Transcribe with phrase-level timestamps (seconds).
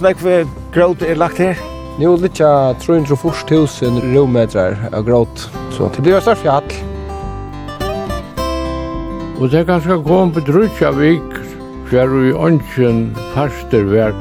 [0.00, 1.58] hvordan er det gråt er lagt her?
[1.98, 6.72] Nu litja 340.000 rommetrar av gråt, så det blir større fjall.
[9.40, 11.36] Og det kan skal gå på drutja vik,
[11.90, 14.16] fjær vi ønsken faster vær.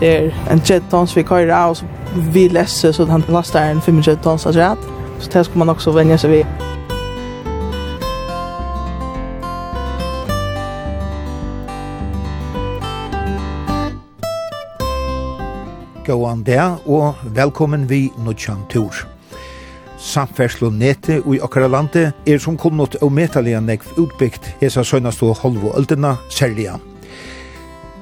[0.00, 1.84] Det er en 30 tons vi kører av, så
[2.32, 4.90] vi leser, så han laster en 25 tons av rett.
[5.20, 6.69] Så det skal man også vende seg ved.
[16.10, 18.96] Gåan der, og velkommen vi Nutsjan Tur.
[20.02, 25.38] Samferslo nete i okkara lande er som kunnot og metalega nekv utbyggt hesa søgnast og
[25.38, 26.80] holvo öldina særliga.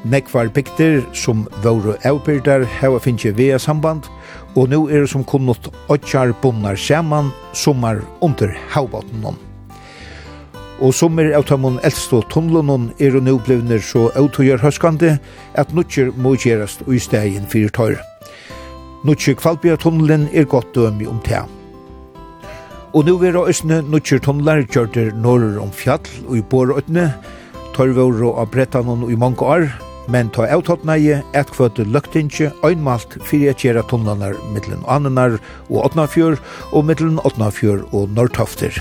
[0.09, 4.09] Nekvar bygter som våru avbyrdar heva finnje vea samband,
[4.57, 9.48] og nu er som kunnot okkar bunnar saman, sommar under havbotnen
[10.79, 15.17] og sommer av tømmon eldst og tunnelån er og nøvblivner så autogjør høskande
[15.59, 18.03] at nutjer må gjerast og i stegin fyrir tøyre.
[19.07, 21.47] Nutjer kvalbjertunnelen er godt dømi om teg.
[22.95, 27.11] Og nu vera østne nutjer tunnelar gjørter norr om fjall og i borøtne,
[27.77, 29.69] tørvår og av brettanon og i mange år,
[30.09, 35.37] men ta avtattneie et kvøte løktinje øynmalt fyrir at gjera tunnelanar mittlen Annenar
[35.69, 36.39] og åtnafjør
[36.73, 38.81] og mittlen åtnafjør og norrtofter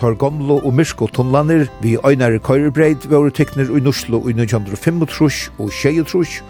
[0.00, 5.02] tar Gomlo og Myrsko tunnlanir vi øynare køyrebreit våre tekner i Norslo i 1935
[5.58, 6.40] og 1936,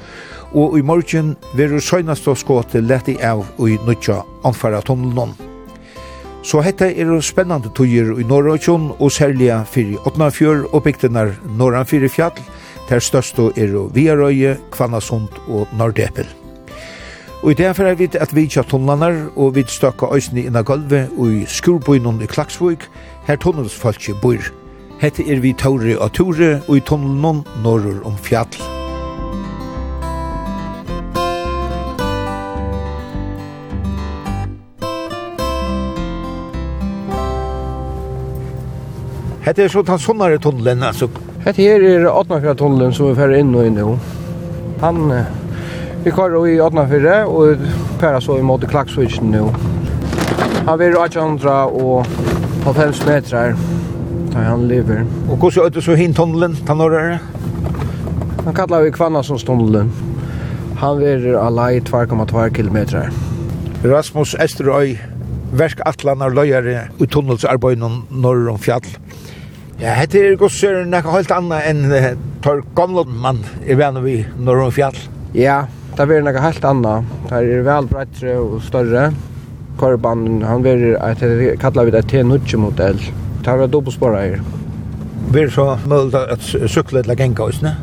[0.54, 5.34] og i morgen veru søgnast å skåte leti av i nødja anfara tunnelnon.
[6.46, 12.38] Så hetta er spennande tøyer i Norrøkjon og særlig fyrir Åtnafjør og bygdenar Norranfyrir fjall,
[12.88, 16.26] der største er Viarøye, Kvannasund og Nordepel.
[17.42, 21.08] Og i det er vi at vi tja tunnlanar og vi stakka òsni inna gulvet
[21.16, 22.84] og i skurbøynun i Klaksvøk,
[23.26, 24.50] her tunnelsfolki bor.
[25.00, 28.60] Hette er vi Tore og Tore, og i tunnelen norrur om fjall.
[39.40, 41.08] Hette er så den sunnare tunnelen, altså.
[41.46, 43.86] Hette her er Atnafjall-tunnelen som vi færre inn og inn i.
[44.82, 45.00] Han,
[46.04, 47.64] vi kører i Atnafjall, og
[48.00, 49.48] pæra så i måte klaksvitsen nu.
[50.68, 51.50] Han vil 1800
[51.80, 52.06] og
[52.64, 53.54] på 5 meter
[54.32, 55.04] där han lever.
[55.30, 57.18] Och hur ser ut så hin tunneln tar norr.
[58.44, 59.92] Han kallar vi kvanna som tunneln.
[60.76, 63.10] Han verer alai 2,2 km.
[63.84, 64.98] Rasmus Esterøy,
[65.52, 68.84] versk atlanar løyare i tunnelsarbeidene norr om fjall.
[69.80, 71.88] Ja, hette er gosser nekka helt anna enn
[72.44, 74.96] tar gamla mann i venn vi norr om fjall.
[75.34, 75.62] Ja,
[75.96, 77.00] det er nekka helt anna.
[77.28, 79.10] Det er vel brettere og større
[79.80, 81.24] korban, han verir at
[81.60, 83.00] kallar vi det T90-modell.
[83.40, 84.40] Det var dobbelsporet her.
[85.30, 87.76] Blir det så mulig at sykle eller genka oss, ne?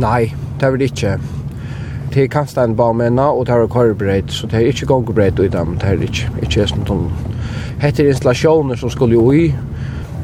[0.00, 1.16] Nei, det var det ikke.
[2.14, 5.48] Det er kanskje en barmena, og det er korbreit, så det er ikke gongebreit i
[5.52, 7.10] dem, det er ikke, ikke som tom.
[7.82, 9.50] Hette er installasjoner som skulle jo i,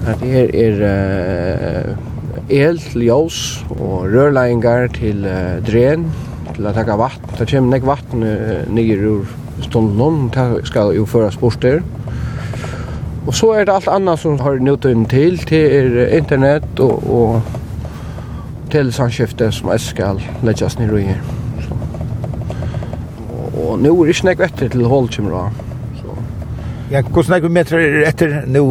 [0.09, 3.43] at det er, er uh, el ljós
[3.77, 6.09] og rørleiingar til uh, dren,
[6.55, 7.29] til at taka vatn.
[7.39, 11.81] Det kommer nek vatn uh, nyer ur stunden, det skal jo føres bort der.
[13.27, 17.43] Og så er det alt annet som har nødvendig til, til er internett og, og
[18.73, 21.21] telesamskiftet som jeg skal legges ned i her.
[21.63, 21.79] Så.
[23.63, 25.45] Og nå er det ikke nek etter til Holkimra.
[26.91, 28.67] Ja, hvordan er det meter etter nå?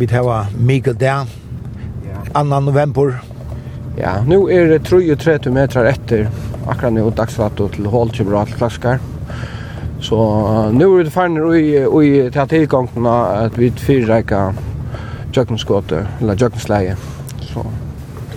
[0.00, 1.28] Vi tar Mikael Dan,
[2.32, 2.44] 2.
[2.60, 3.18] november.
[3.98, 6.28] Ja, nå er det 33 meter etter
[6.66, 9.00] akkurat nå dagsfattet til Holkimra til Klaskar.
[9.02, 9.19] Ja
[10.10, 14.48] Så nu er det ferdig i, i til tilgangen at vi fyrreika
[15.30, 16.96] jøkkenskåte, eller jøkkensleie.
[17.46, 17.62] Så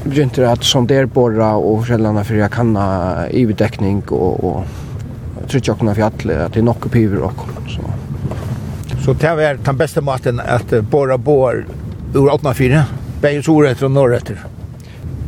[0.04, 5.96] vi begynte det at sonderbora og forskjellene for jeg kan ha ivedekning og, og trykkjøkkene
[5.98, 7.42] for alle, at det er nok piver og
[7.74, 7.90] så.
[9.02, 11.58] Så det er den beste maten at bora bor
[12.14, 12.84] ur 804,
[13.26, 14.46] begge soretter og norr etter?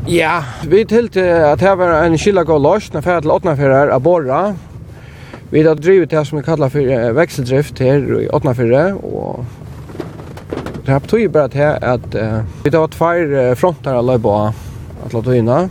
[0.06, 0.38] Ja,
[0.70, 4.44] vi tilte at det var en skillag og løs, når jeg til 804 er bora,
[5.50, 9.46] Vi har drivit det som vi kallar för växeldrift här i Åtnafyrre och
[10.86, 14.54] det här betyder bara det här att uh, vi har två frontar alla på
[15.06, 15.70] att låta inna.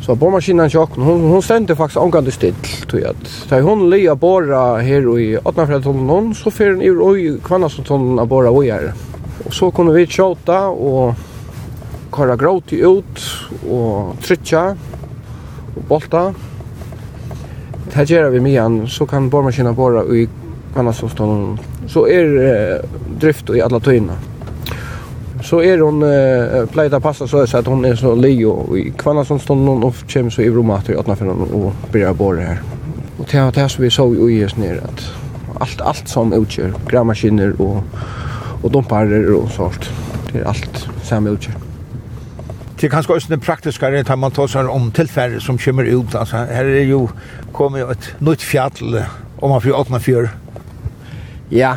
[0.00, 2.54] Så borrmaskinen tjock, hon, hon ständer faktiskt omgående still
[2.88, 3.14] Tog jag.
[3.24, 8.50] Så hon lia borra här i Åtnafyrre-tunneln så fyrir hon ur Kvannasson kvannastunneln att borra
[8.50, 8.92] oj här.
[9.44, 11.14] Och så kommer vi tjota och
[12.16, 13.20] köra gråti ut
[13.70, 14.76] och trycka
[15.76, 16.34] och bolta
[18.00, 20.28] här gör vi med så kan borrmaskinen borra i
[20.74, 21.58] Kanasåstaden.
[21.86, 22.78] Så är eh,
[23.20, 24.12] drift i alla tygerna.
[25.42, 29.68] Så är hon eh, plejda passa så, så att hon är så leo i Kanasåstaden
[29.68, 32.62] och kommer så i Romator i Atnafjärden och börja borra här.
[33.18, 35.12] Och det här som vi såg i OIS ner att
[35.58, 37.82] allt, allt som utgör, grävmaskiner och,
[38.62, 39.90] och dumpar och sånt.
[40.32, 41.69] Det är allt som utgör.
[42.80, 46.14] Det er kanskje også den praktiske rett man tar om tilfære som kommer ut.
[46.16, 47.10] Altså, her er jo
[47.52, 49.02] kommet et nytt fjall
[49.42, 50.30] om man får åpne fjør.
[51.52, 51.74] Ja,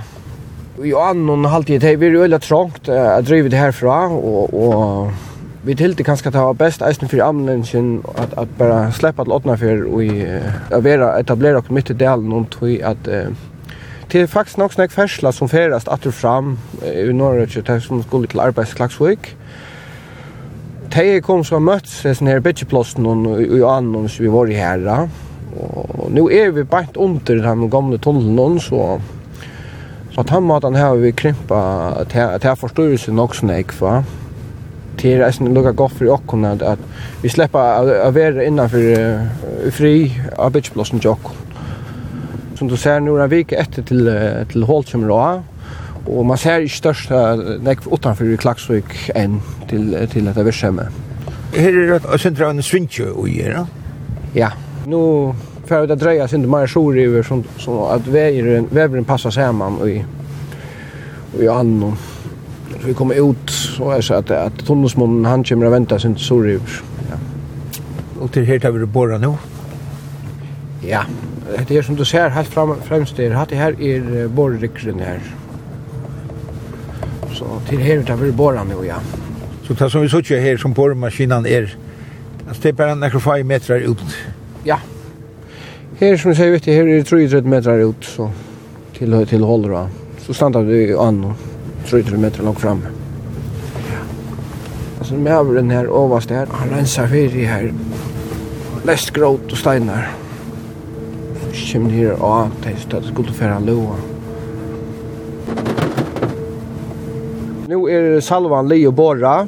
[0.79, 6.07] i annen halvtid, det er veldig trångt å drive det herfra, og, og vi tilde
[6.07, 9.83] kanskje at ta bäst best eisen for anledningen at, at bare slippe at åpne for
[9.83, 13.35] og uh, være etablere oss midt i delen om tog at uh,
[14.11, 18.27] det er faktisk nok snakk fersla som ferast att fram i Norge til som skulle
[18.27, 19.35] til arbeidsklagsvik.
[19.35, 19.72] Uh,
[20.95, 21.89] de kom som har møtt
[22.27, 25.09] här bitch plus någon i annen så vi var i her.
[25.57, 28.99] Och nu är vi bare under den gamle någon så
[30.13, 31.57] Så att han matan här vi krympa
[32.01, 32.13] att
[32.43, 34.03] här förståelse nog sån ek va.
[35.01, 36.79] Det är en lucka gott för och kunna att
[37.21, 39.19] vi släppa att vara innanför
[39.71, 41.21] fri arbetsplatsen jock.
[42.55, 44.11] Som du ser nu en vecka efter till
[44.51, 45.43] till Holtsumra
[46.07, 47.11] Og man ser ikke størst
[47.63, 49.39] nekv utanfor i Klagsvik enn
[49.69, 50.91] til, til dette virksomhet.
[51.53, 53.63] Her er det sindra en svintje å gjøre?
[54.35, 54.49] Ja.
[54.89, 54.99] Nå
[55.69, 60.01] får det dreia sindra mer sjor i som, som at veveren, veveren passar saman i,
[61.39, 61.95] i annan.
[62.73, 66.25] Så vi kommer ut, så er det at, at tunnelsmånen han kommer og venter sindra
[66.25, 66.57] sjor i
[67.07, 67.21] Ja.
[68.19, 69.37] Og til her tar vi det borra nå?
[70.83, 71.05] Ja.
[71.67, 75.21] Det er som du ser helt frem, fremst der, at det her er borrikren her.
[75.21, 75.42] Ja
[77.43, 78.95] så till här vi borran nu ja.
[79.67, 81.75] Så det som vi såg här som borrmaskinen är
[82.47, 83.97] alltså det är bara några få meter ut.
[84.63, 84.79] Ja.
[85.99, 88.31] Här som säger vet du här är det 33 meter ut så
[88.97, 89.87] till till håller då.
[90.17, 91.33] Så stannar du an
[91.89, 92.81] 330 meter långt fram.
[93.89, 93.97] Ja.
[94.99, 97.73] Alltså med över den här överst här han rensar för i här
[98.85, 100.11] lästgråt och stenar.
[101.53, 102.51] Så kommer det här och
[103.01, 104.12] det skulle föra låa.
[107.73, 109.47] Nu är salvan li och borra.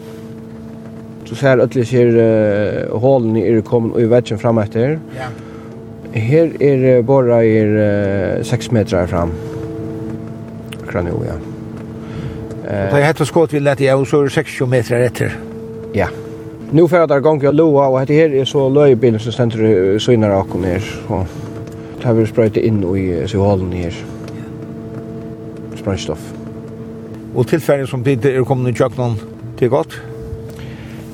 [1.25, 4.99] Så ser ödlig ser uh, hålen er kommet och i vägen fram etter.
[5.17, 5.27] Ja.
[6.19, 9.31] Här är borra är 6 meter fram.
[10.89, 11.33] Kran ja.
[12.69, 12.95] Eh.
[12.95, 15.37] Det heter skott vi lät jag så 60 meter efter.
[15.93, 16.07] Ja.
[16.71, 19.99] Nu får jag där gång jag loa och det här är så löjbilen som ständer
[19.99, 20.79] så innan jag kommer ner.
[21.07, 21.25] Så
[22.01, 23.93] det här vill spröjta in i så hålen ner.
[25.75, 26.44] Spröjstoff
[27.35, 29.17] og tilfærdig som tid er kommet i kjøkkenen
[29.59, 29.97] til godt?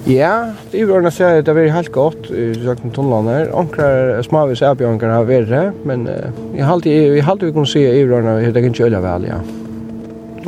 [0.10, 2.94] Ja, det er jo ordentlig å si at det har vært helt godt i kjøkken
[2.96, 3.52] tunnelen her.
[3.54, 7.84] Ankrar smavis erbjørnker har vært her, men jeg har alltid, jeg har alltid kunnet si
[7.86, 9.42] at det er ordentlig at det ikke øye vel, ja.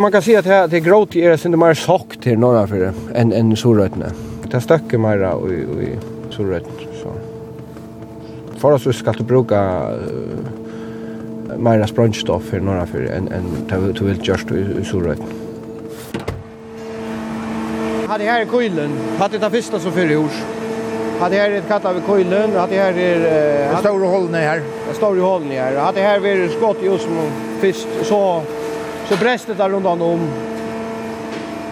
[0.02, 2.42] Man kan si at det, det er grått i er sin det mer sakk til
[2.42, 4.10] norra for det enn en solrøytene.
[4.48, 5.92] Det er støkker mer i, i
[6.34, 7.14] solrøytene, så.
[8.58, 10.50] For oss skal du bruke uh,
[11.62, 15.43] mer sprøntstoff for norra for det enn en, du vil gjørst i solrøytene
[18.13, 18.91] hade här i kylen.
[19.20, 20.29] Hade det första så för i år.
[21.20, 24.62] Hade här ett katta vid kylen, hade här är eh stora hållen här.
[24.89, 25.75] Det stora hållen här.
[25.75, 28.41] Hade här vid skott i som fisk så
[29.10, 30.20] så brästet där runt om.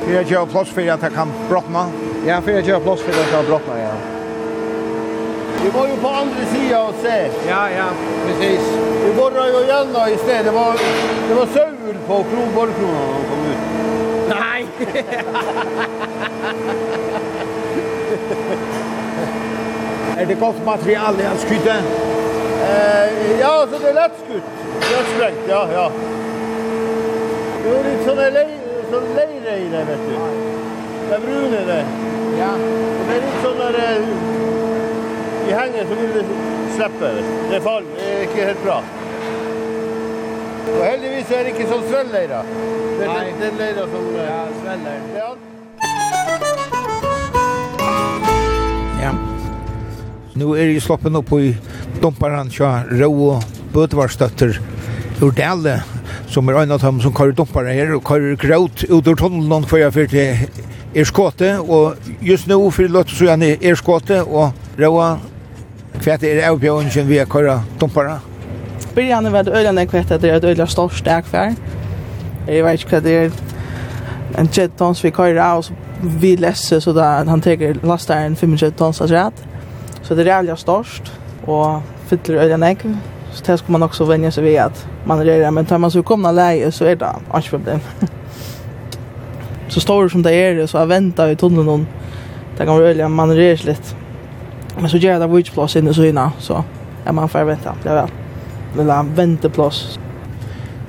[0.08, 1.86] Vi har ju plats för att kan brottna.
[2.28, 3.94] Ja, för att jag plats för att kan brottna ja.
[5.64, 7.30] Vi var ju på andra sidan och se.
[7.50, 7.88] Ja, ja,
[8.28, 8.62] precis.
[9.06, 10.44] Vi borrar ju igen då i.
[10.44, 10.74] Det var,
[11.28, 13.82] det var sövel på Kronborgkronan när de kom ut.
[14.30, 14.68] Nej!
[20.20, 21.76] er det godt material i hans skyte?
[22.62, 24.50] Eh, ja, så det er lett skutt.
[24.82, 25.86] Det er sprengt, ja, ja.
[27.64, 28.50] Det er litt sånn lei,
[28.92, 30.16] sånn leire i det, vet du.
[31.10, 31.84] Det er brune det.
[32.40, 32.52] Ja.
[32.56, 33.76] Og det er litt sånn der,
[35.52, 36.26] i hengen så vil det
[36.76, 37.24] slippe det.
[37.50, 38.78] Det er farlig, det er ikke helt bra.
[40.72, 42.40] Og heldigvis er det ikke sånn svellleira.
[43.00, 44.04] Det er den leira som...
[44.16, 45.08] Ja, svellleira.
[45.18, 45.32] Ja.
[50.42, 51.52] nu er jeg sloppen opp i
[52.02, 54.58] dumparen tja rå og Bødvarstøtter
[55.22, 55.78] ur Dale,
[56.32, 59.68] som er en av dem som kører dumparen her, og kører gråt ut ur tunnelen
[59.70, 60.48] for jeg fyrt til
[60.98, 64.92] Erskåte, og just nå fyrir løtt så gjerne er skåte, og rå
[66.02, 68.24] hva er avbjøringen vi har kører dumparen?
[68.96, 71.54] Byrjan er veldig øyne kvært at det er et øyne stort stegfær.
[72.48, 73.32] Jeg vet ikke hva det er
[74.40, 78.74] en 30 tons vi kører av, så vi leser så da han teker lastaren 25
[78.80, 79.46] tons av rett.
[80.02, 81.12] Så det är jävligt störst
[81.46, 82.78] och fyller öliga nägg.
[83.34, 85.52] Så det ska man också vänja sig vid att man är det.
[85.52, 87.80] Men tar man sig komna läge så är det inte problem.
[89.68, 91.88] så står det som det är så jag väntar i tunneln någon.
[92.58, 93.96] Det kan vara öliga man är lite.
[94.80, 96.64] Men så gör det vitsplats inne så innan så
[97.06, 97.76] är man får vänta.
[97.84, 98.10] Det är väl.
[98.78, 100.00] Lilla vänteplats.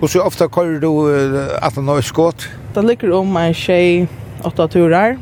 [0.00, 2.48] Och så ofta kører du at han har skått?
[2.74, 4.08] Det ligger om en tjej
[4.42, 5.18] åtta turer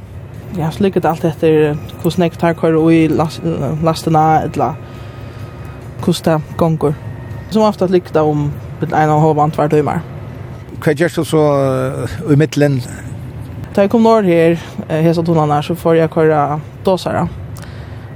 [0.58, 4.74] ja, så ligger det alt etter hvordan jeg tar kvar og i lastene, eller
[6.04, 6.96] hvordan det gonger.
[7.50, 10.00] Som ofte ligger det om en og halv annet hver døymer.
[10.80, 11.42] Hva gjør du så
[12.32, 12.80] i midtelen?
[13.74, 14.56] Da jeg kom nord her,
[14.88, 17.28] hese tonene, så får jeg kvar dåsere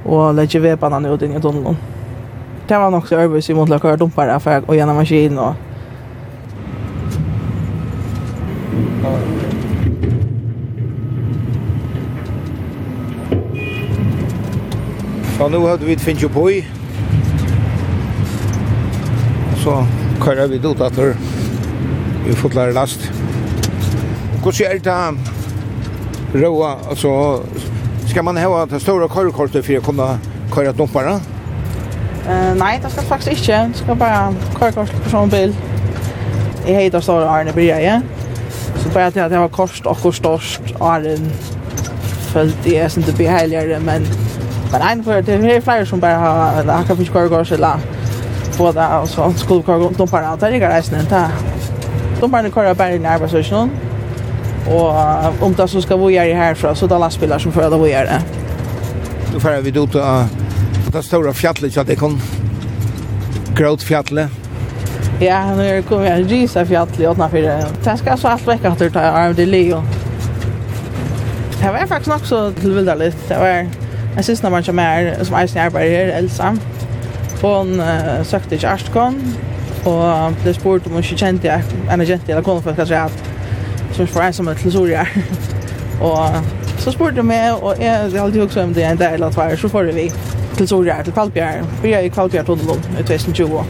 [0.04, 1.76] og legger vedbanene ut inn i tunnelen.
[2.68, 5.54] Det var nok så øvrigt i måte å kvar dumpere for å gjennom maskinen og
[15.38, 16.64] Så nu hade vi ett finch på i.
[19.64, 19.86] Så
[20.20, 20.98] kører vi ut att
[22.26, 23.12] vi får lära last.
[24.42, 26.74] Hvordan er det råa?
[26.90, 27.40] Altså,
[28.06, 30.18] ska man ha det stora kørekortet för att kunne
[30.54, 31.20] köra dumpere?
[32.28, 33.68] Eh nej, det ska faktiskt inte.
[33.72, 35.56] Det ska bara köra på sån bil.
[36.66, 38.00] I heter så Arne Bria, ja.
[38.76, 41.18] Så bara att det var kost och kost störst Arne
[42.32, 44.06] följt det är inte behärligare men
[44.78, 47.56] Men en för det är fler som bara har eller har kanske kvar går så
[47.56, 47.78] la
[48.58, 51.28] det och så skulle kvar de bara att det är nästan ta
[52.20, 53.70] de bara kvar bara i arbetsstationen
[54.68, 57.92] och om det så ska vi göra härifrån så då lastbilar som för att vi
[57.92, 58.22] gör det
[59.32, 60.26] då får vi ut ta
[60.92, 62.20] det stora fjallet så att det kan
[63.56, 64.30] gråt fjallet
[65.20, 67.56] Ja, nu kommer jag risa fjallet åtna fyra.
[67.56, 67.66] det.
[67.82, 69.82] Sen ska så allt vecka att du tar arm till Leo.
[71.60, 73.34] Det var faktiskt också till vilda lite.
[73.34, 73.83] Det var
[74.16, 76.50] Jeg synes når man kommer her, som er som arbeider her, Elsa,
[77.42, 79.36] hun uh, søkte ikke Arstkon,
[79.84, 83.24] og ble spurt om hun ikke kjente jeg, en agent eller kone for hva som
[83.94, 85.04] som for en som er til Soria.
[86.00, 86.42] og
[86.78, 89.56] så spurte hun meg, og jeg, jeg alltid også om det en del av var,
[89.56, 90.10] så får vi
[90.56, 91.66] til Soria, til Kvalbjerg.
[91.82, 93.64] Vi er i Kvalbjerg Tunnelom i 2020.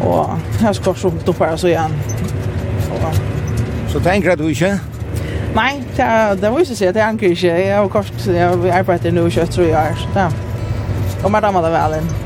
[0.00, 1.96] Og jeg skal også opp til så igjen.
[2.90, 3.14] Og,
[3.88, 4.78] så tenker jeg du ikke?
[5.58, 7.56] Nei, det, er, det viser seg at jeg anker ikke.
[7.58, 10.06] Jeg har kort, jeg arbeider nå i 23 år.
[10.14, 10.28] Da.
[11.24, 12.17] Og mer damer det vel inn.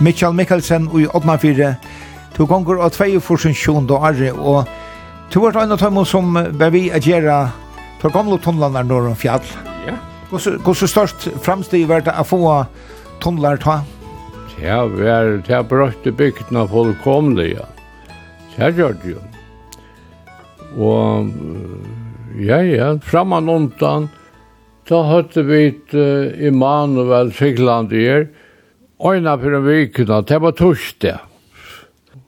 [0.00, 1.74] Mitchell Mikkelsen i Odnafire.
[2.36, 4.68] Du gonger av 2.47 da arre, og
[5.32, 7.40] du var en av dem som var vi agera gjøre
[8.00, 9.44] for gamle tunnlander når om fjall.
[9.86, 9.96] Ja.
[10.30, 12.40] Hvor så størst fremstid var det å få
[13.20, 13.80] tunnlar ta?
[14.60, 17.66] Ja, vi er til brøtte bygdene fullkomlige.
[18.56, 19.20] Det gjør det jo.
[20.80, 21.30] Og
[22.40, 24.08] ja, ja, framan undan,
[24.88, 28.28] da hadde vi et uh, Immanuel Sigland i her,
[29.00, 31.26] øyna for en vikuna, det var torsdag.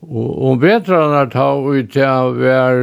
[0.03, 2.79] Og om vetrarna ta ut til var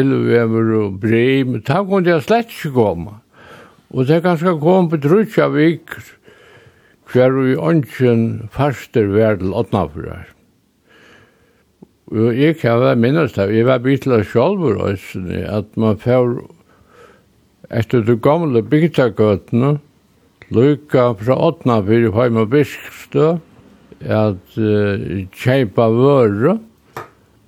[0.00, 3.18] elvever og brim, ta kunne jeg slett ikke komme.
[3.94, 5.94] Og det ganske kom på trutja vik,
[7.08, 10.26] hver vi ønsken faster vær til åttnafrar.
[12.08, 14.80] Og jeg kan være minnes det, jeg var bitla sjolver,
[15.48, 16.38] at man får
[17.68, 19.76] etter det gamle bygdagøtene,
[20.54, 23.36] lukka fra åttna fyrir heim og biskstø,
[24.04, 26.58] at uh, kjeipa vøru,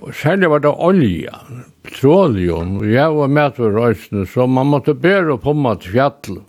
[0.00, 1.42] og særlig var det olja,
[1.85, 6.40] petroleum, og jeg var med for røysene, så man måtte bære og pomma til fjall.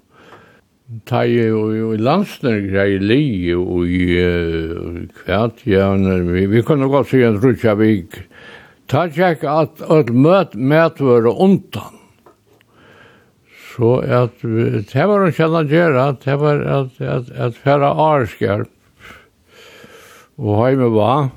[1.07, 3.23] Ta i, i i landsner grei li,
[3.55, 5.93] og i uh, kvært, ja,
[6.27, 8.23] vi, vi kunne godt si en rutsja vik.
[8.91, 12.00] Ta tjekk at öll møt med for undan
[13.71, 18.69] Så at det var en kjellan gjerra, det var at, at, at færa arskjerp
[20.41, 21.29] og heime var.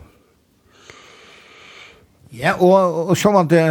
[2.34, 3.64] Ja, og, og så var det,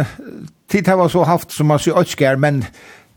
[0.70, 2.62] tid det var så haft som man sier øtskjer, men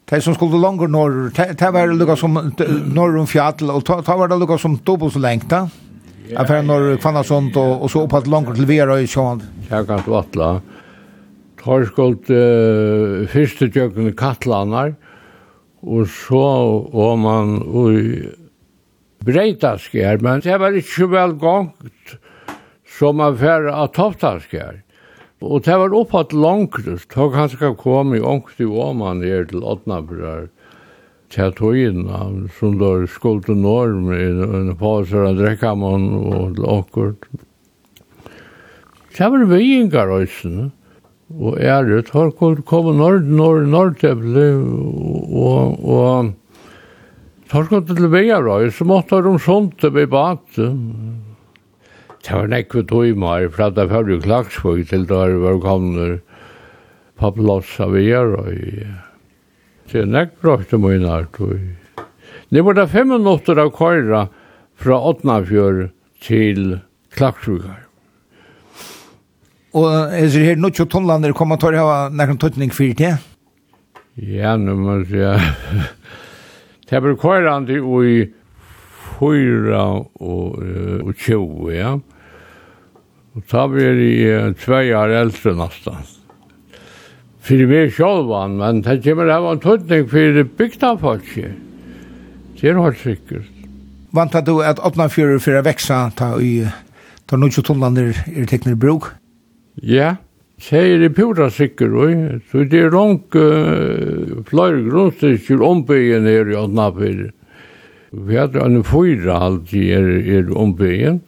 [0.08, 4.32] det som skulle langer norr, det var lukka som norr om fjall, og det var
[4.32, 5.68] det lukka som dobbelt så lengt da.
[6.28, 9.46] Ja, for når kvann sånt, og, og så opp at langer til vera i sjåan.
[9.70, 10.58] Jeg kan vattla.
[11.62, 14.96] Tar skuld uh, fyrste tjøkken kattlanar,
[15.86, 16.48] og så
[16.94, 18.26] var man i
[19.28, 22.18] breitaskjær, men det var ikke vel gongt
[22.98, 24.84] som man fer av topptaskjær.
[25.46, 29.62] Og det var opphatt langt, så han skal komme i ångst i åman her til
[29.62, 30.48] Åtnabrar,
[31.30, 32.24] til togina,
[32.58, 37.30] som da skulle til norm, en påsar av drekkamann og til åkkert.
[39.18, 40.72] Det var vikingar også, ne?
[41.36, 44.46] og er det har kommet nord, nord, nordtepple
[45.36, 46.30] og, og
[47.52, 50.70] tar skott til vegarøy, så måtte de sånt til bebate.
[52.24, 56.24] Det var nekve meg for at jeg førte klagsvøk til da det var kommet
[57.20, 58.88] på plass av vegarøy.
[59.92, 61.76] Det er nekve brøkte mine artøy.
[62.52, 64.28] Det var det fem minutter av køyra
[64.80, 65.90] fra Åtnafjør
[66.24, 66.80] til
[67.12, 67.87] Klagsvøkar.
[69.78, 73.14] Og er det her, nå ikke tonlander kommer til å ha noen tøtning for det.
[74.18, 75.88] Ja, nå må jeg si.
[76.90, 78.20] Det blir kvarande i
[79.18, 80.64] fyra og
[81.08, 81.98] og tjoe, ja.
[83.38, 86.00] Og da blir jeg tvei år eldre nesten.
[87.46, 91.30] For vi er sjálvan, men det kommer av en tøtning for bygda folk.
[92.58, 93.54] Det er helt sikkert.
[94.12, 96.66] Vantar du at åpna fyrir fyrir veksa ta i
[97.30, 99.12] ta nokju tonlander er teknir bruk?
[99.86, 100.16] Ja,
[100.58, 102.14] sier i pura sikker, oi.
[102.50, 107.28] Så det er langt uh, flere grunnstykker ombyggen her i Åtnafyr.
[108.12, 111.22] Vi hadde en fyra alltid er, er ombyggen.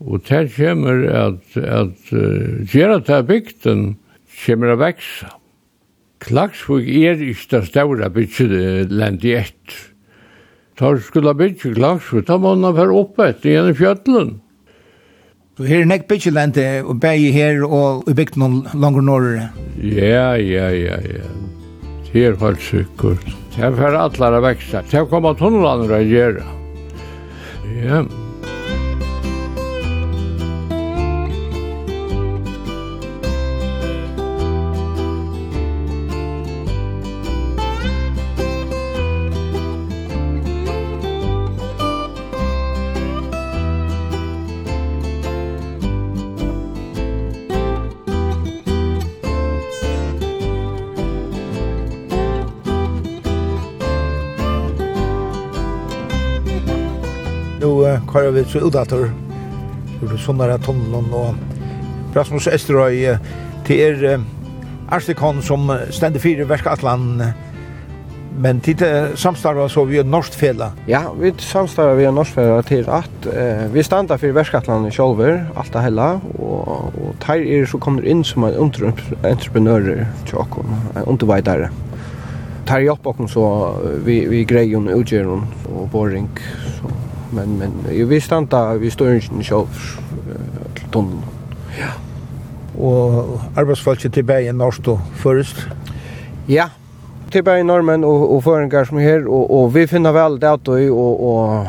[0.00, 3.86] Og det kommer at, at uh, gjerne til bygden
[4.42, 5.30] kommer å vekse.
[6.20, 9.76] Klagsvig er ikke det større bygget land i ett.
[10.76, 14.34] Tar skulle bygge Klagsvig, da må man være oppe etter gjennom fjøtlen.
[15.60, 19.42] Så her er nekk byggjelente, og bæg her og i bygd noen langer norrere.
[19.84, 21.26] Ja, ja, ja, ja.
[22.06, 23.26] Det er helt sikkert.
[23.52, 24.80] Det er for allar å veksta.
[24.88, 26.46] Det er kommet tunnelene å gjøre.
[27.76, 28.00] Ja,
[58.12, 59.08] kører vi så udator
[60.00, 63.16] ur sånne tunnelen og Rasmus Esterøy
[63.68, 64.26] til er
[64.90, 67.20] Arstikon som stender fire verskatlan
[68.40, 68.82] men tid
[69.18, 70.70] samstarva så vi norskt fela.
[70.88, 75.42] Ja, vi samstarva vi norskt fela til at eh, vi standa fyrir verskatlan i Kjolver,
[75.58, 80.72] alt det hella, og, og teir er så kommer inn som en entreprenører til okkom,
[80.94, 81.68] en underveidare.
[82.70, 83.44] Teir hjelp okkom så
[84.06, 85.44] vi, vi greier utgjøren
[85.74, 86.30] og boring,
[86.78, 86.94] så
[87.30, 87.72] men men
[88.08, 89.68] vi standa vi står i sjølv
[90.74, 91.22] till tunneln.
[91.78, 91.92] Ja.
[92.80, 95.66] Och arbeidsfolket tilbake i norsk då först.
[96.46, 96.70] Ja,
[97.30, 100.68] tilbake i normen och och føringer som er och och vi finner väl det at
[100.68, 100.76] och,
[101.30, 101.66] och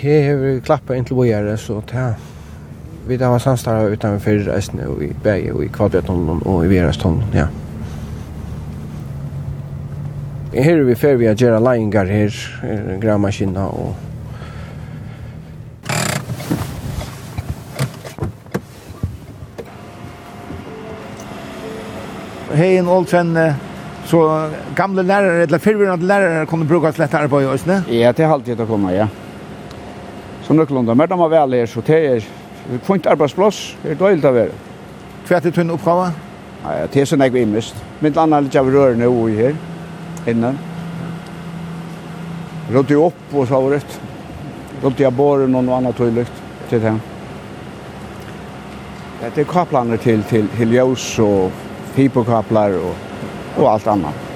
[0.00, 2.14] det har vi klappet inntil vi gjør det, så det
[3.06, 7.28] vi där var samstara utanför resten och i Berge och i Kvadratånden och i Verastånden,
[7.32, 7.46] ja.
[10.52, 12.28] Her er vi fer vi a gjøre leingar her,
[12.62, 13.94] her og
[22.62, 23.36] hegen og sen
[24.04, 27.82] så gamla lärare eller förvirrande lärare kunde bruka slett här på just nu.
[27.88, 29.08] Ja, det har alltid att komma, ja.
[30.42, 32.22] Så någorlunda, men de har väl här så det är
[32.82, 34.46] fint arbetsplats, det är dåligt att vara.
[35.26, 36.12] Kvärt är tunn uppgåva?
[36.64, 37.74] Ja, det är sån jag immest.
[37.98, 39.56] Men annars lite av rörna och i här,
[40.26, 40.58] innan.
[42.70, 44.00] Rådde ju upp och så var det.
[44.82, 46.32] Rådde jag bara någon annan tydligt
[46.68, 46.98] till det.
[49.34, 51.52] Det är kaplaner till, till, till ljus och
[51.96, 52.94] hypokablar og,
[53.56, 54.28] og alt annet.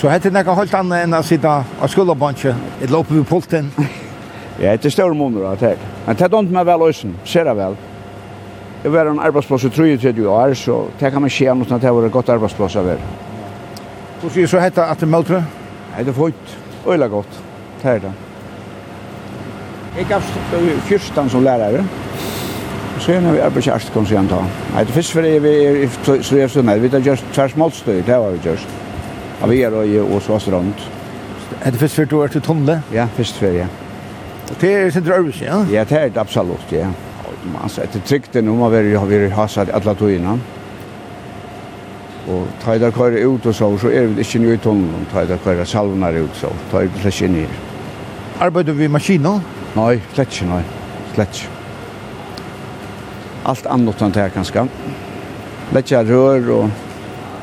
[0.00, 3.72] Så hette det ikke helt annet enn å sitte av skulderbåndje, et loppe ved pulten.
[4.62, 5.74] ja, det er større måneder av det.
[6.06, 7.76] Men det er dumt med vel også, ser jeg vel.
[8.80, 11.92] Jeg var en arbeidsplass i 33 år, så det kan man skje noe at det
[11.92, 12.96] var et godt arbeidsplass av det.
[14.22, 15.44] Hvor sier så hette at det møter?
[15.92, 16.56] Nei, det er fint.
[16.88, 17.40] Øyla godt.
[17.82, 18.12] Det er det.
[19.96, 20.22] Jeg gav
[20.88, 21.84] 14 som lærere.
[23.00, 24.38] Så gjerne vi arbeid kjærst kom siden ta.
[24.74, 25.88] Nei, det første det vi er i
[26.22, 28.68] Srev Sunnel, vi tar just tvers målstøy, det var vi just.
[29.40, 30.90] Ja, vi er og så rundt.
[31.64, 32.42] Er det første var du er til
[32.92, 33.66] Ja, første var, ja.
[34.50, 35.64] Og det er sin drøvelse, ja?
[35.72, 36.88] Ja, det er det absolutt, ja.
[37.62, 40.38] Altså, etter trykten om at vi har hasat alle togene.
[42.28, 45.06] Og ta i der køyre ut og så, så er vi ikke nye i tunnelen.
[45.12, 47.48] Ta i der køyre salvene ut så, ta i slett ikke nye.
[48.40, 49.40] Arbeider vi maskiner?
[49.76, 50.62] Nei, slett ikke, nei.
[51.14, 51.59] Slett ikke
[53.50, 54.66] allt annat än det här kanske.
[55.70, 56.68] Lägga rör och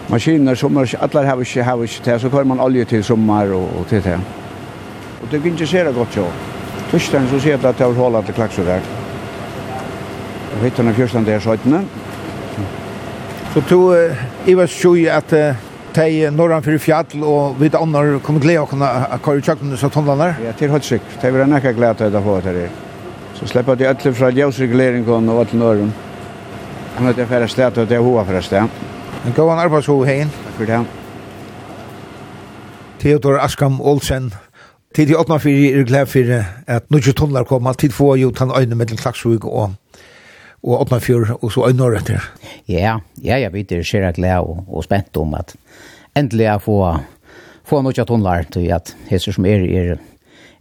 [0.07, 3.69] maskiner som alla har inte har inte det så kör man olja till sommar och,
[3.79, 4.19] och till det.
[5.21, 6.25] Och det kan inte gott så.
[6.91, 8.81] Torsdagen så ser det att jag vill hålla till klaxor där.
[10.53, 11.81] Jag vet den fjärsten där så öppna.
[13.53, 13.79] Så to
[14.45, 15.33] i var sjuj att
[15.93, 18.89] tej norran för fjäll och vid andra kommer glädje att kunna
[19.25, 20.35] köra i köknen så tonlarna.
[20.45, 21.01] Ja, till hötsik.
[21.21, 22.86] Det är väl en äkla glädje att få det där.
[23.39, 25.93] Så släpper det ötler från ljusregleringen och ötlen öron.
[26.95, 28.71] Han har det färre stället och det är hoa för stället.
[29.25, 30.29] En god en arbetsho hein.
[30.45, 30.85] Tack för det.
[32.99, 34.31] Theodor Askam Olsen.
[34.95, 37.73] Tid i 84 er glad for at nødvendig tunnlar kom.
[37.77, 39.71] Tid få jo tann øyne mellom Klaksvig og
[40.63, 42.31] og 84 og så øyne etter.
[42.67, 45.55] Ja, ja, jeg vet det er skjer glad og, og spent om at
[46.15, 47.03] endelig jeg får,
[47.65, 49.97] få nødvendig tunnlar til at hesser som er, er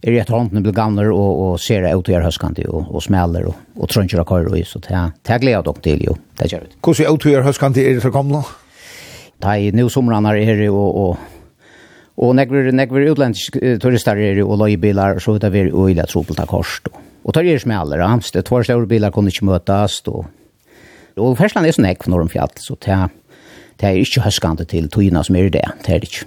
[0.03, 2.95] er är rätt hånden blir gamlar og, og ser det ut och gör höskande og,
[2.95, 6.17] och smäller og, och trunchar och kör och så det, Tack glädje dere til jo,
[6.37, 6.75] Det gör det.
[6.85, 8.43] Hur ser ut och gör höskande är det för gamla?
[9.43, 11.17] Nej, nu somrarna är det och og,
[12.17, 16.79] Og nekver, nekver utländsk turister er og løybilar, så er det er øyla tropelta kors.
[16.89, 18.07] Og og tar er smeller, ja.
[18.33, 19.99] Det tvær større bilar kunne ikke møtes.
[20.07, 20.25] Og,
[21.17, 22.99] og Fersland er så nekv når de fjall, så det
[23.77, 25.61] det er ikke høskande til tøyina som er det.
[25.85, 26.25] Det er det ikke.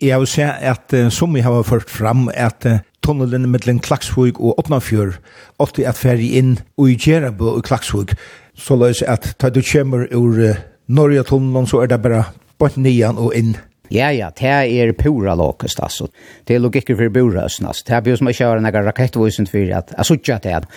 [0.00, 2.64] Jeg vil se at som jeg har ført fram, at
[3.04, 5.16] tunnelen mellom Klaksvig og Åtnafjør
[5.60, 8.14] alltid at ferdig inn og i Gjerabø og Klaksvig.
[8.56, 12.24] Så løs at da du kommer ur uh, Norge-tunnelen, så er det bare
[12.60, 13.56] bort nian og inn.
[13.90, 16.06] Ja, ja, det er pura lokest, altså.
[16.46, 17.84] Det er logikker for pura altså.
[17.86, 20.68] Det er bare som jeg kjører noen rakettvoisen for at jeg sutja til at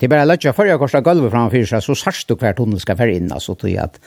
[0.00, 2.80] det er bare løtja før jeg korset gulvet framfyr seg, så sørst du hver tunnel
[2.82, 4.00] skal ferdig inn, altså, til at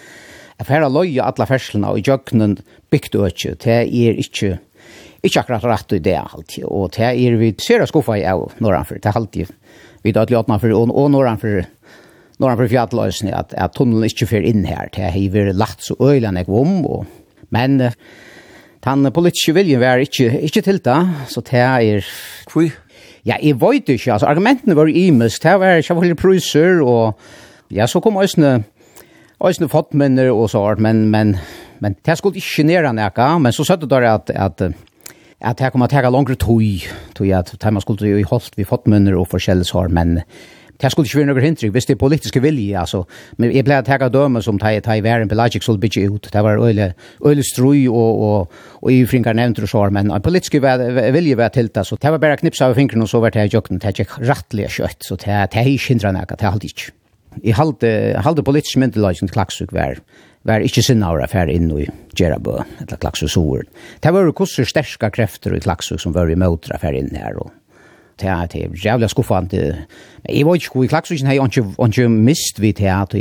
[0.59, 2.57] Jeg færa løye alle ferslene og jøkkenen
[2.91, 3.55] bygd og ikke.
[3.63, 4.57] det er ikke,
[5.23, 9.01] ikke akkurat rett i det alltid, og det er vi ser skuffa i av norranfor,
[9.01, 9.51] det er alltid
[10.05, 11.65] vi da til Åtnafyr og, og norranfor,
[12.39, 16.37] norranfor fjalløsene, at, at tunnelen ikke fer inn her, det er vi lagt så øyland
[16.37, 17.05] jeg om, og,
[17.49, 17.79] men
[18.85, 22.05] den politiske viljen var ikke, ikke til det, så det er...
[22.51, 22.69] Hvor?
[23.25, 26.83] Ja, jeg vet ikke, altså argumentene var imest, det var ikke veldig pruser.
[26.85, 27.17] og
[27.73, 28.61] ja, så kom også
[29.43, 31.35] Øysene fått minner og så art, men, men,
[31.83, 34.61] men det skulle ikke nere nekka, men så søtte det at, at,
[35.41, 36.85] at det kommer til å ta langere tog,
[37.17, 40.21] tog at det man skulle jo i holdt vi fått minner og forskjellig sår, men
[40.81, 43.05] det skulle ikke være noe hindring, hvis det er politiske vilje, altså.
[43.39, 46.27] Men jeg ble ta døme som ta ta i verden på pelagic skulle bytje ut,
[46.31, 46.89] det var øyelig,
[47.23, 51.55] øyelig strøy og, og, og i frinkar nevnt og sår, men en politiske vilje var
[51.55, 53.79] til det, så det var bare knipsa av fingrene og så var det i jøkken,
[53.79, 56.91] det er ikke rettelig kjøtt, så det er ikke hindra nekka, det er alltid ikke
[57.43, 57.89] i halde
[58.23, 59.99] halde politisk myndelag klaksuk vær
[60.45, 63.65] var ikkje sinna av affær inn i Gerabø, eller Klaksø Soer.
[64.01, 67.49] Det var kusser sterska krefter i Klaksø som var i motra affær inn her, og
[68.21, 69.55] det er det jævla skuffant.
[69.55, 73.17] Jeg var ikke god i Klaksø, jeg har ikke mist vi til at,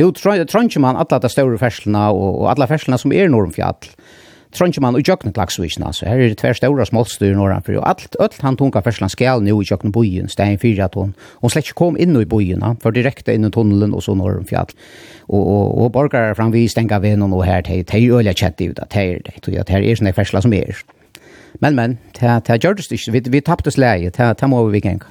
[0.00, 3.92] nå tror ikke man alle de større ferslene, og alle ferslene som er norm fjall,
[4.52, 6.06] Trondheim og Jøkken Klaksviken, altså.
[6.06, 9.54] Her er det tver store smålstyr nordanfor, og alt, alt han tunga ferslan skal nu
[9.60, 12.94] i Jøkken bojen, stein fyra at hun, hun slett ikke kom inn i bojena, for
[12.94, 14.72] direkte inn i tunnelen og så norr om fjall.
[15.28, 18.88] Og, og, og borgare framvi stenga venen og her, det er øyla kjett i det,
[18.92, 20.84] det er det, her er sånne fersla som er.
[21.60, 25.08] Men, men, det gjør det ikke, vi, vi tappte slæget, det må vi gjenga.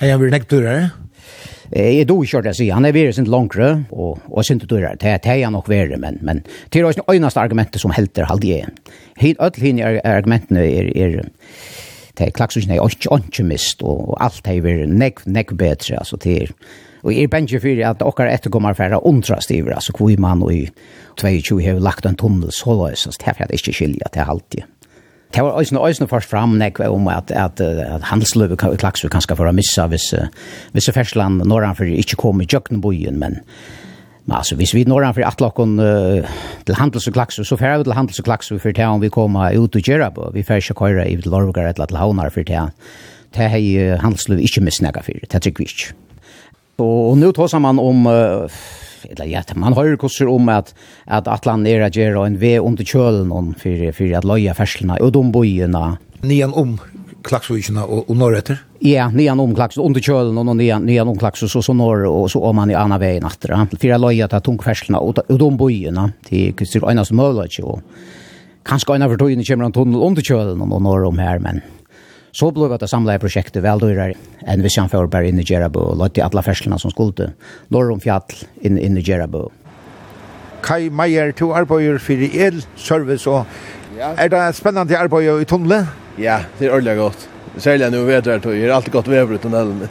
[0.00, 0.88] Hei, han blir nekturer,
[1.72, 5.00] Jeg då ikke det sier, han er virus ikke langere, og, og synes du det,
[5.00, 8.46] det er han nok verre, men, men det er også øyneste argumentet som helter halde
[8.46, 8.76] igjen.
[9.16, 11.22] Hid, ødel hinn argumenten er, er,
[12.18, 16.16] det er klaksusene nej och ønskjemist, og, och alt är väl neck neck bättre alltså
[16.16, 16.52] till
[17.04, 20.68] og er bensje fyrir at okkar etterkommar færre undrast iver, altså hvor man og i
[21.20, 24.64] 22 har lagt en tunnel så løs, så det er ikke skilja til halvtid
[25.34, 29.20] det var øyne øyne først fram nek om at, at, at handelsløyve i Klaksvik kan
[29.20, 30.14] skal være missa hvis,
[30.72, 33.42] hvis Fersland norranfor ikke kom i Jøknebojen, men
[34.26, 36.24] Men altså, hvis vi når han for at lakken uh,
[36.66, 39.10] til handels og klaks, så færre vi til handels og klaksu for det om vi
[39.12, 40.30] kommer ut og gjør på.
[40.34, 42.62] Vi færre ikke køyre i Lorvgar eller til Havnar for det.
[43.34, 45.92] Det har handelsløyve ikke misnægget for det, det er vi ikke.
[46.78, 48.48] Og nå tar man om uh,
[49.10, 50.74] eller ja, man hører kurser om at,
[51.06, 55.14] at Atlan er at gjøre en vei under kjølen for, for at løye ferslene og
[55.16, 55.86] de bøyene.
[56.24, 56.78] Nian om
[57.24, 58.58] Klaksvikina og, og norretter?
[58.84, 62.26] Ja, nian om Klaksvik, under kjølen og nian, nian om Klaksvik, så, så norr og
[62.32, 63.54] så om man i anna veien atter.
[63.72, 67.48] For at løye til tungferslene og, og de bøyene til Kristur Øynas Møller.
[68.64, 71.62] Kanskje en av tøyene kommer en tunnel under kjølen og norr om her, men
[72.34, 74.14] Så blev det samlade projektet väl då är
[74.46, 77.32] en vi sen för bara in i Jerabo och låt de alla färslarna som skulle
[77.68, 78.22] norr om fjall
[78.60, 79.50] in, in i Jerabo.
[80.62, 83.46] Kai Meyer to Arboyer för el service og
[84.18, 85.86] er det spennende arbeid i tunnelen?
[86.18, 87.28] Ja, det er ordentlig godt.
[87.58, 89.88] Særlig når vi vet at det er alltid godt vever i tunnelen.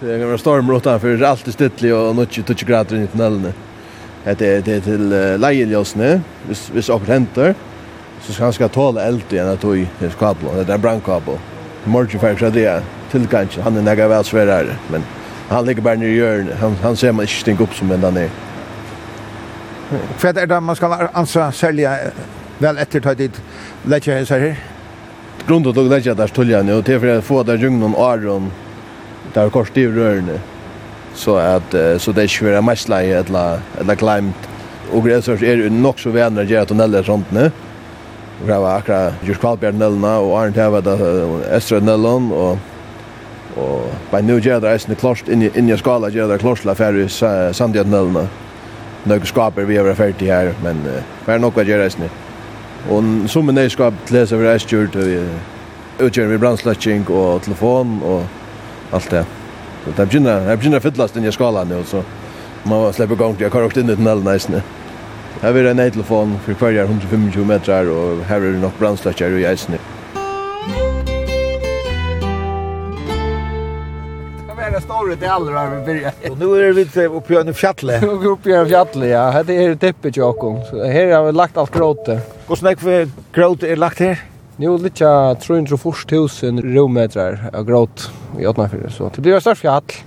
[0.00, 3.06] Det er en storm rundt for det er alltid stittlig og nå ikke grader i
[3.06, 3.52] tunnelen.
[4.24, 5.10] Det er til
[5.40, 7.54] leieløsene, hvis, hvis akkurat henter
[8.20, 10.66] så ska han ska tåla eld igen att i skabeln.
[10.66, 11.38] Det är brandkabel
[11.84, 14.76] Morgen för så det till kanske Han är näga väl svärare.
[14.90, 15.02] Men
[15.48, 16.58] han ligger bara nere i hjörnet.
[16.60, 18.30] Han, han ser man inte stänga upp som en där.
[20.16, 21.98] För det är det man ska ansa sälja
[22.58, 23.40] väl efter ta dit
[23.82, 24.56] lägga här så här.
[25.46, 26.74] Grundet låg lägga där stulja nu.
[26.74, 28.50] Och det för att få där djungeln och aron.
[29.32, 30.40] Där kors i rörne.
[31.14, 34.36] Så att så det är svåra mässla i ett la, ett la klimt.
[34.92, 37.50] Och gräsörs är det nog så vänner att göra tunneller sånt nu
[38.46, 40.96] det var akkurat just kvalbær nellna og Arne hava ta
[41.56, 42.58] estra nellon og
[43.58, 46.74] og by new jet der isne klost in in your skala jet der klost la
[46.74, 48.28] ferri sandia nellna.
[49.06, 50.76] Nok skaper vi over ferdig her men
[51.26, 52.10] fer nok jet isne
[52.90, 55.18] og som nei skap lesa vi er stjort vi
[55.98, 58.22] utgjør vi brandslatching og telefon og
[58.92, 59.24] alt det
[59.84, 62.04] så det begynner det begynner fyllast in i skala nu så
[62.64, 64.62] man släpper jeg korrekt in ut nellna isne
[65.42, 69.44] Her er en telefon for hver 125 meter, og her er det nok brannslakker i
[69.46, 69.78] eisene.
[74.58, 76.16] Det er store deler av vi byrjar.
[76.28, 78.00] Og nå er vi oppe i en fjattelig.
[78.34, 79.22] oppe i en fjattelig, ja.
[79.32, 80.58] Her er det tippet i åkken.
[80.82, 82.18] Her har vi lagt alt gråte.
[82.46, 84.20] Hvordan er det gråte er lagt her?
[84.58, 86.18] Nu er litt av 340
[86.58, 88.90] 000 rometrar av gråt i Åtnafjord.
[88.90, 89.98] Så det blir en større fjall.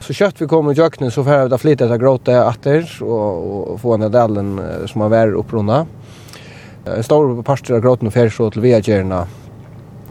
[0.00, 3.72] Så kött vi kommer i jöknen så får vi ta flytta till gråta åter och,
[3.72, 5.86] och få en delen som har varit upprunda.
[6.84, 9.26] En stor parter av gråten fer så till Viagerna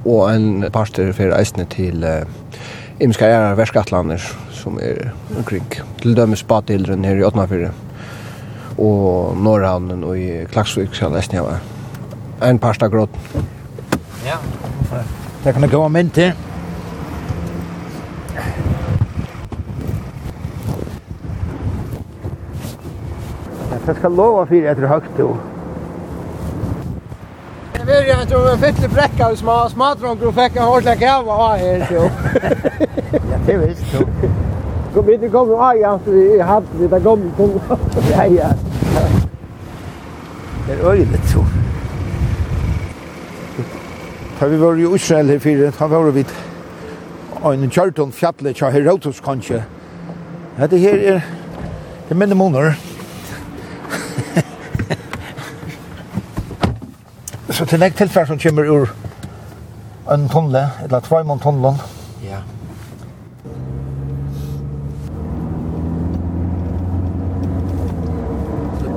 [0.03, 2.23] och en parter fer ästne till uh,
[2.99, 4.21] Imska Järar Värskatlander
[4.51, 5.63] som är omkring
[6.01, 7.71] till dömes Batildren här i Åtnafyre
[8.75, 11.57] och Norrhamnen och i Klaxvik ska läsna va.
[12.41, 13.19] En parter gråten.
[14.25, 14.37] Ja.
[15.43, 16.33] Det kan gå om inte.
[23.87, 25.35] Jeg skal lova fyrir etter høgt jo.
[27.75, 29.43] Jeg vil jo, jeg tror jeg fytlig brekka hos
[29.73, 32.07] smadronger og fikk en hårdleg av av her, jo.
[33.31, 34.07] Ja, det visst, jo.
[34.95, 37.77] Kom hit, kom jo av, ja, vi hadde litt av gamle tunga.
[38.09, 38.49] Ja, ja.
[40.65, 41.45] Det er øyelig, jo.
[44.39, 46.25] Da vi var i Israel her fyrir, da var vi
[47.53, 49.61] en kjørtun fjallet kja Herotus kanskje.
[50.57, 51.21] Ja, det her er,
[52.09, 52.94] det er minne måneder.
[57.55, 58.89] så til nek tilfell som kommer ur
[60.11, 61.77] en tunnel, eller tveimann tunnelen.
[62.23, 62.41] Ja.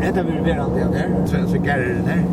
[0.08, 2.24] Etta vil vera alt det der, så så gærer det der.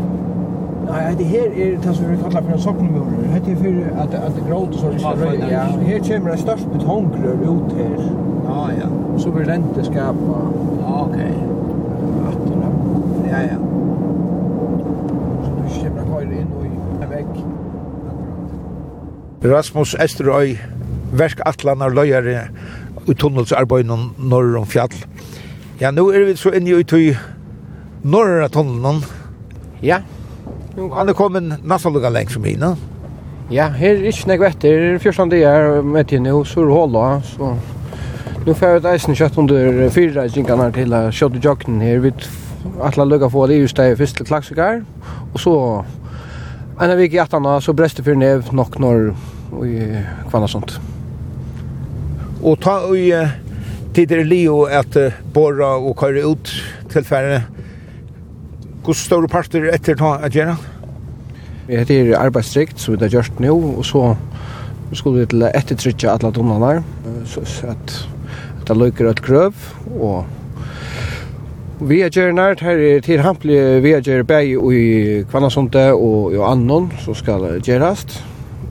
[0.86, 3.06] Nei, det her er det som vi kallar for en sokkelmur.
[3.46, 5.52] Det er for at at gråt og sånt skal røya.
[5.52, 8.02] Ja, her kommer det størst betongrør ut her.
[8.50, 8.90] Ja, ja.
[9.18, 10.42] Så blir rente skapa.
[10.82, 11.34] Ja, okej.
[13.30, 13.65] Ja, ja.
[19.52, 20.56] Rasmus Esterøy,
[21.14, 22.48] verk atlanar løyare
[23.06, 24.94] i tunnelsarbeidene norr om fjall.
[25.82, 27.14] Ja, nå er vi så inne i tøy
[28.06, 29.04] norra tunnelen.
[29.84, 30.02] Ja.
[30.76, 32.66] Han er kommet nesten lukka lengt som inn,
[33.54, 37.56] Ja, her er ikke nek vetter, Første det er med tiden hos Surhåla, så...
[38.46, 42.00] Nu får jeg et eisen kjøtt under fire reisingene til kjøtt og jøkken her.
[42.02, 42.12] Vi
[42.82, 44.82] atla lukka få det just det første klaksikar,
[45.34, 45.56] og så...
[46.82, 49.14] En av vik i atana, så breste fyrir nev nok når
[49.66, 49.80] i
[50.30, 50.78] kvanna sånt.
[52.46, 53.36] Og ta i uh,
[53.96, 56.52] tider Leo at uh, borra og køyre ut
[56.92, 57.44] til færre.
[58.86, 60.58] Hvor store parter etter ta at gjøre?
[61.66, 64.12] Vi heter arbeidsstrikt, så vi har gjort nå, og så
[64.94, 66.84] skulle vi til ettertrykket alle dommene der,
[67.26, 67.96] så at
[68.68, 69.58] det løyker et grøv,
[69.98, 70.26] og
[71.86, 74.86] vi har gjerne nært her er til Tirhampli, vi har gjerne bæg i
[75.32, 78.06] Kvannasonte og i Annon, så skal det gjøres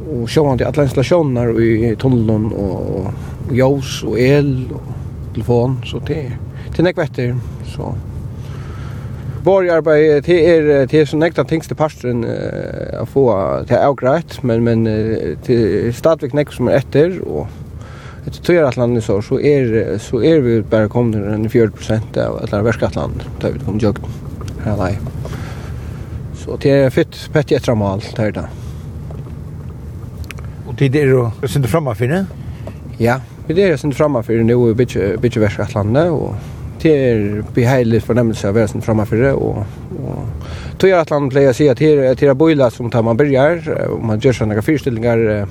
[0.04, 4.90] og sjåan til alle installasjoner i tunnelen og, og jås og el og
[5.34, 6.24] telefon, så det
[6.74, 7.36] til nekvetter
[7.74, 7.94] så
[9.44, 13.26] Borg arbeid, det er, det er så nekta tingste parstren uh, å få
[13.68, 14.86] til avgreit, men, men
[15.44, 17.52] til stadvik nek som er etter, og
[18.24, 22.70] etter tøyre atlandet så, så er, så er vi bare kommet enn 40% av atlandet
[22.70, 24.16] verskatland, da vi kom jøgden
[24.64, 24.94] her lei.
[26.40, 28.50] Så det er fytt pett i etter mal det er det.
[30.74, 32.24] Og tid er å sinde framme for det?
[32.98, 34.74] Ja, vi er sind sinde framme for det nå i
[35.22, 36.34] Bitjeverskatlandet, og
[36.82, 39.62] det er beheilig fornemmelse av å være sinde for det, og,
[40.02, 43.16] og tog jeg at han pleier å si at her er tira som tar man
[43.16, 45.46] byrjar, og man gjør sånne fyrstillingar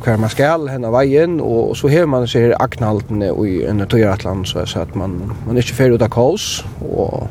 [0.00, 4.46] hver man skal henne veien, og så hever man seg her aknhaltene i en tøyeratland,
[4.48, 7.28] så, så at man, man ikke fer ut av kaos, og,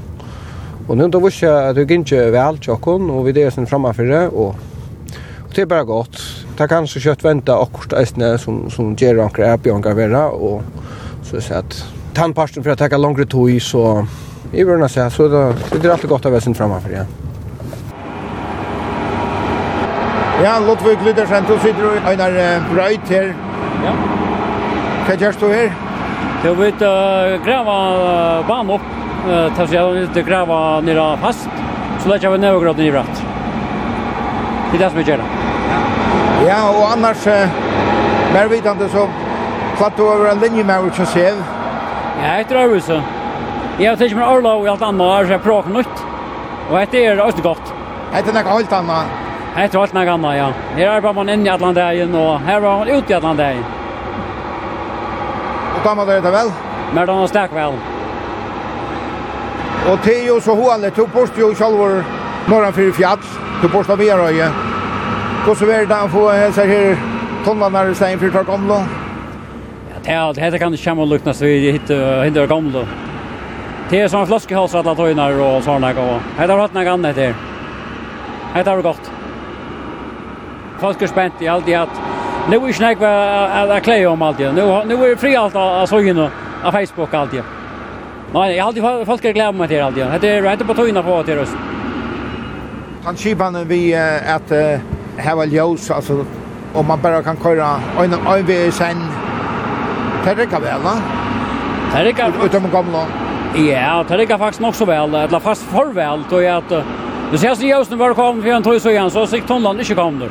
[0.85, 3.57] og nå da visste jeg at det gikk ikke vel tjokken, og vi det er
[3.57, 4.67] sånn fremme for det, og
[5.55, 6.21] det är bara gott.
[6.57, 10.29] Det kan så kött vänta och kort ästne som, som ger ankar är björnkar vara
[10.29, 10.61] och
[11.23, 14.07] så så att tandpasten för att ta längre tid så
[14.51, 17.05] i värna så så det, det är alltid gott att vara sin framför igen.
[20.43, 23.35] Ja, Lotvig Lydersen, du sitter i en uh, röjt her.
[23.85, 23.91] Ja.
[25.05, 25.69] Hva gjørs du her?
[26.41, 28.87] Det vil uh, grava uh, banen opp,
[29.27, 31.49] uh, tar jag jeg grava nere fast,
[32.03, 33.23] så lägger vi ner och nedgraden i bratt.
[34.71, 35.40] Det är det som vi gör.
[36.41, 37.49] Ja, og annars, eh,
[38.34, 39.08] mer vidande så
[39.77, 41.36] platt du over en linje med hva sev.
[42.21, 43.01] Ja, jeg tror det så.
[43.80, 46.01] Jeg har tenkt med Arla og alt annet, og jeg prøver nytt.
[46.69, 47.73] Og dette er også godt.
[48.13, 49.06] er nekka alt annet?
[49.56, 50.51] Hette alt nekka annet, ja.
[50.75, 53.65] Her er bare man inne i Atlanteien, og her var man ute i Atlanteien.
[55.75, 56.51] Og damer dere det vel?
[56.93, 57.77] Men det var sterk vel.
[59.91, 62.04] Og det er jo så hovedlig, du bort jo selv
[62.47, 63.19] norran fyrir fjall,
[63.62, 64.70] du bort av Vierøye.
[65.45, 66.97] Hvordan vil det få hese her
[67.45, 68.75] tonnene i stedet for tar ta gamle?
[70.06, 72.86] Ja, det heter kan det komme og lukne så vi hittar gamle.
[73.89, 76.13] Det är sånn flaskehals alle och såna sånne.
[76.38, 77.34] Det har varit noe annat här.
[78.54, 79.12] Det har vært godt.
[80.80, 82.01] Folk är spänt i allt i att
[82.49, 84.51] Nu är snack vad att klä om allt det.
[84.51, 86.13] Nu nu är fri allt att så ju
[86.63, 87.43] på Facebook allt det.
[88.34, 90.17] Nej, jag har alltid folk är glada med det allt det.
[90.21, 91.58] Det är rätt på tojna på det röst.
[93.04, 93.95] Han skipan vi
[94.36, 94.51] att
[95.21, 96.25] hava ljós, altså,
[96.73, 98.97] om man bara kan køyra en en vei sen.
[100.25, 100.95] Det rikker va?
[101.93, 102.45] Det.
[102.45, 103.05] Utom gamla.
[103.55, 106.84] Ja, det faktiskt faktisk nok så vel, eller fast för väl då jeg att
[107.31, 109.95] Du ser så ljøsene var kom för en tog så igen så sig Tonland inte
[109.95, 110.29] kom der.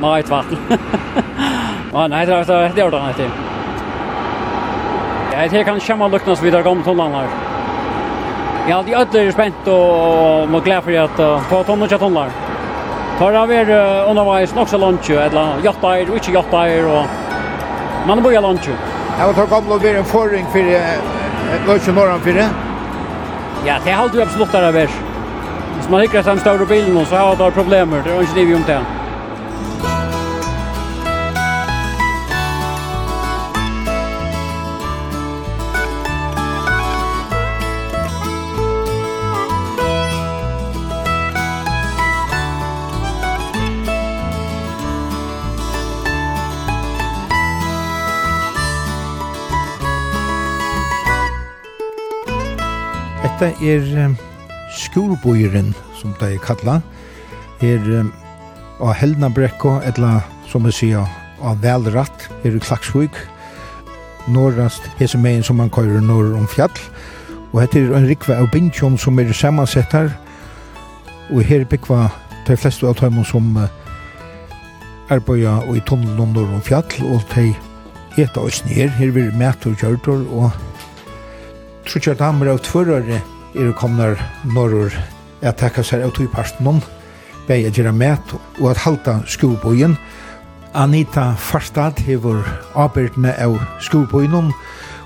[0.00, 0.44] Nej, tvärt.
[0.50, 2.10] vatten.
[2.10, 3.30] nej, det er det ordet han inte.
[5.32, 7.26] Jag tror kan kjemme luknes vidare kom Tonland här.
[8.68, 12.47] Ja, er alltid ødelig spänt och må glede för att få Tonland och Tonland.
[13.18, 13.70] Tar av er
[14.06, 17.08] underveis nok så lunch eller jottar, og ikke jottar og
[18.06, 18.68] man bor i lunch.
[19.18, 20.70] Jeg tar gamle og være en forring for
[21.66, 22.46] lunch norran for det.
[23.66, 24.86] Ja, det er du absolutt der er
[25.76, 28.54] Hvis man ikke har den større bilen så har det problemer, det er ikke liv
[28.56, 28.78] om det.
[53.38, 54.14] Hette er
[54.74, 56.80] skolboiren, som det er kalla,
[57.62, 57.84] er
[58.82, 63.14] av Helnabrekko, etla, som jeg sier, av Velratt, er i Klaksvig,
[64.34, 66.74] norrast, hese megin som man køyrer norr om fjall,
[67.52, 70.10] og hette er en rikve av Bindtjom som er samansett her,
[71.30, 72.08] og her byggva
[72.48, 73.54] de fleste av tøymon som
[75.14, 77.52] arbeida og i tunnelen norr om fjall, og de
[78.18, 80.50] eta oss ned her vil mætur kjørtor, og
[81.88, 83.20] trutjar damer av tvørare
[83.56, 84.20] er komnar
[84.52, 84.92] norrur
[85.40, 86.82] at takka seg av tøyparstnum
[87.48, 89.96] bei at gjera met og at halda skobojen.
[90.76, 92.44] Anita Farstad hevur
[92.76, 94.52] arbeidne av skobojen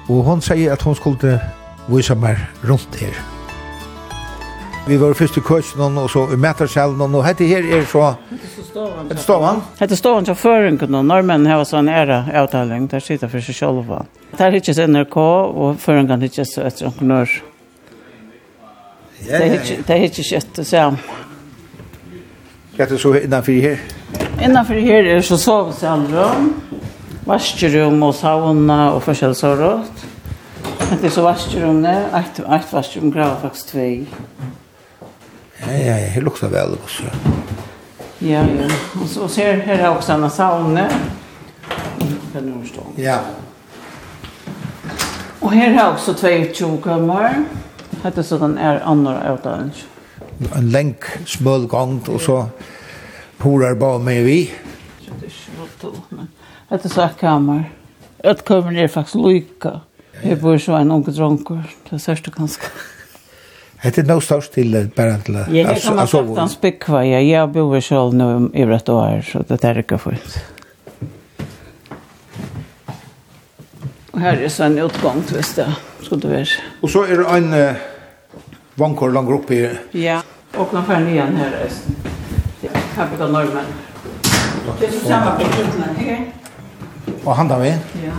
[0.08, 1.38] og hon sier at hon skulle
[1.86, 3.14] vise meg rundt her.
[4.86, 8.16] Vi var først i kursen og så i metersjelen og hette her er så...
[8.32, 9.60] Hette Stavan?
[9.78, 13.86] Hette Stavan til føringen og normen har sånn ære avtaling der sitter for seg selv.
[13.86, 17.38] Det Der hittes NRK og føringen er ikke så etter noen entreprenør.
[19.86, 20.96] Det er ikke kjøtt og sam.
[22.72, 23.84] Hva er det så innanfor her?
[24.42, 26.48] Innanfor her er så sovesalrum,
[27.28, 30.02] vaskerum og sauna og forskjellig så rått.
[30.90, 33.92] Det er så vaskerumne, eit, eit vaskerum graver faktisk tvei.
[35.66, 37.02] Ja, ja, ja, det luktar väl også.
[38.18, 38.68] Ja, ja.
[39.02, 40.88] Och så ser här också en sauna.
[42.32, 42.82] Kan du förstå?
[42.96, 43.18] Ja.
[45.40, 47.44] Och här er också två tjokammar.
[48.02, 49.70] Hette så den är andra utan.
[50.54, 52.46] En länk smöl gång och så
[53.38, 54.50] horar bare med vi.
[56.68, 57.70] Hette så ett kammer.
[58.24, 59.80] Et kammer er faktiskt lika.
[60.22, 61.62] Jeg bor så en unge dronker.
[61.90, 62.66] Det är särskilt ganska.
[63.82, 65.58] Det er noe størst til bara till att sova.
[65.58, 69.42] Ja, kan man sagt han spikva, Ja, jag bor selv nå i rett år så
[69.48, 70.38] det er ikke fullt.
[74.12, 75.66] Og her er så en utgång till det
[76.02, 76.46] skulle være.
[76.82, 77.74] Og så er det en uh,
[78.74, 79.68] vankor långt oppe i...
[79.98, 80.20] Ja,
[80.54, 81.70] og nå får igen Her
[82.96, 83.64] Här brukar normen.
[84.80, 86.32] Det er så samme på utlänning, ikke?
[87.24, 87.68] Og han da vi?
[88.04, 88.12] Ja.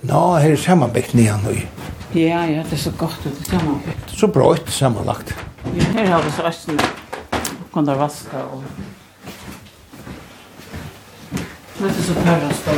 [0.00, 1.56] Nå, her er sammanbyggt nian nu.
[2.14, 3.38] Ja, ja, det er så godt ut.
[3.40, 4.10] er sammenlagt.
[4.12, 5.34] Så bra ut sammenlagt.
[5.64, 6.80] Ja, her har vi så østen.
[7.72, 8.64] kan der vaska og...
[11.78, 12.72] Det er så pærrest da.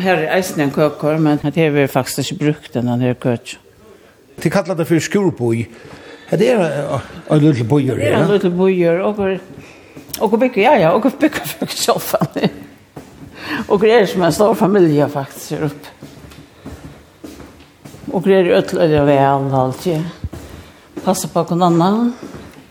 [0.00, 3.58] Her er eisen en køkker, men det har vi faktisk ikke brukt den her køkker.
[4.42, 5.66] De kallar det for skurboi.
[6.30, 7.94] Det er en liten bojer.
[7.94, 9.40] Det er en liten bojer, og...
[10.20, 12.50] Og bygger, ja, ja, og bygger for kjølfene.
[13.70, 15.88] Og det er som en stor familie faktisk här uppe.
[18.12, 20.02] Og det är ötlöjda väl allt ju.
[21.04, 22.12] Passa på någon annan.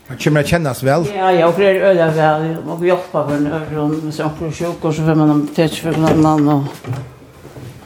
[0.06, 1.06] Man kommer att kännas väl.
[1.16, 2.56] Ja, ja, og det är öliga väl.
[2.68, 5.80] Og vi hjelper hjälper en øvron med saker och sjuk og så får man apotek
[5.82, 6.66] for någon annan Og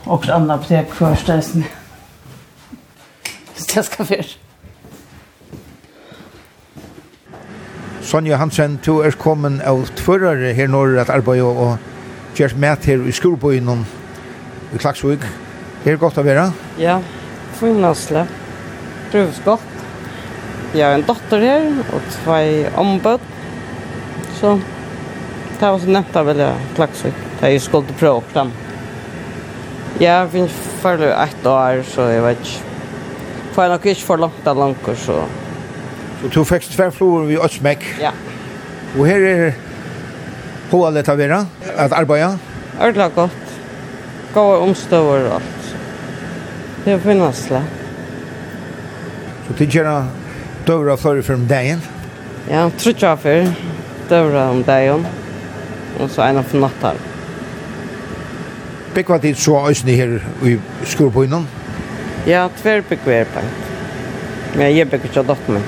[0.03, 1.63] och också apotek for stedet.
[3.55, 4.25] Så det skal være.
[8.01, 11.77] Sonja Hansen, du er kommet av tvørere her når at arbeid og
[12.39, 13.85] gjort med her i skolbøyen
[14.73, 15.21] i Klagsvig.
[15.85, 16.49] Er det godt å være?
[16.81, 16.99] Ja,
[17.59, 18.25] finnasle.
[19.13, 19.71] Prøves godt.
[20.75, 23.23] Jeg har en dotter her, og tvei ombud.
[24.39, 24.57] Så
[25.55, 27.13] det var så nevnt av veldig Klagsvig.
[27.41, 28.51] Jeg skulle prøve opp den.
[30.01, 32.73] Jeg finnes ferdig ett år, så jeg vet ikke.
[33.55, 35.21] For jeg nok ikke for langt av langt, så...
[36.19, 37.85] Så du fikk tverrflor ved Øtsmek?
[38.01, 38.11] Ja.
[38.97, 39.55] Og her er
[40.69, 41.39] på alle det til å være?
[41.77, 42.35] At arbeide?
[42.79, 43.57] Ordentlig godt.
[44.35, 45.73] Gåa omstøver og alt.
[46.85, 47.61] Det finnes det.
[49.45, 49.91] Så det gjør
[50.67, 51.83] døvra før for om dagen?
[52.49, 53.51] Ja, tror jeg før.
[54.09, 55.05] Døvra om dagen.
[55.99, 56.99] Og så en av natten.
[58.95, 60.57] Bekva tid så øsne her i
[60.87, 61.47] skolpøynen?
[62.27, 63.43] Ja, tver bekva er på.
[64.55, 65.65] Men jeg bekva ikke av min.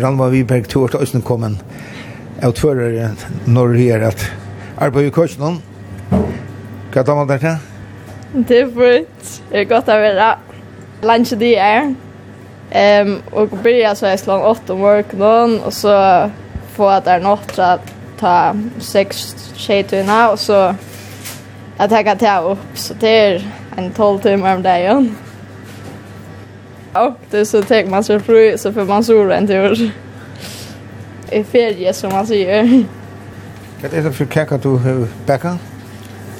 [0.00, 1.58] Ranva Viberg, du har øsne kommet
[2.46, 3.10] utfører
[3.46, 4.24] når det er at
[4.80, 5.60] arbeid i kursen.
[6.90, 7.56] Hva tar man der til?
[8.48, 9.32] Det er fint.
[9.50, 10.30] Det er godt å være.
[11.06, 11.92] Lanske de er.
[12.70, 15.94] Um, og börja så jeg slår åtte om morgenen, og så
[16.76, 17.72] få at det er nått til å
[18.20, 18.34] ta
[18.78, 19.24] seks
[19.58, 20.60] tjejtøyene, og så
[21.80, 23.42] at jeg kan ta opp, så det er
[23.78, 25.10] en tolv timer om dagen.
[26.92, 29.90] Och det så tänker man sig fru så får man solen en tur
[31.30, 32.84] i ferie som man säger.
[33.82, 35.56] Vad är det för kaka du har backat?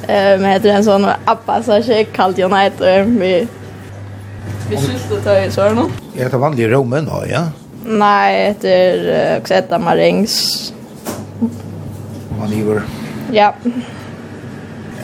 [0.07, 3.47] Ehm heter en sån appa så jag kallt jag night med
[4.70, 5.82] Vi syns det tar så här nu.
[6.16, 7.49] Ja, det vanlig romen då, ja.
[7.86, 10.72] Nej, det är också ett marängs.
[12.41, 12.82] Man iver.
[13.32, 13.55] Ja.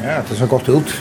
[0.04, 0.94] Ja, det ser gott ut.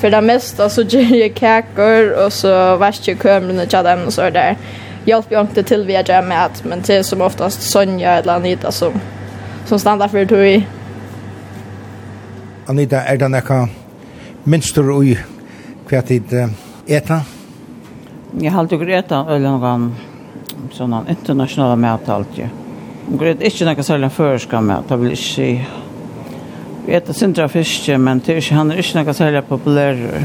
[0.00, 4.30] För det mesta så gör jag kakor och så vaskar kömren och tjadar och så
[4.30, 4.56] där
[5.04, 8.32] hjälper jag inte till via jag med att men det är som oftast Sonja eller
[8.32, 8.92] Anita som
[9.64, 10.64] som stannar för det.
[12.66, 13.68] Anita är den där
[14.42, 15.18] minst du i
[15.88, 16.50] kvartid
[16.86, 17.20] äta.
[18.40, 19.96] Jag har alltid äta eller någon
[20.72, 22.48] sådana internationella mat alltid.
[23.10, 24.88] Jag vet ikke noe særlig förska mat.
[24.88, 25.64] det vil ikke si.
[26.86, 30.24] Vi etter sindra fiske, men det er ikke, han er ikke noe særlig populärer.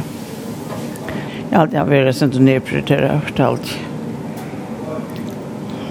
[1.49, 3.88] Jeg har alltid varit sindra nedprioriterad för allt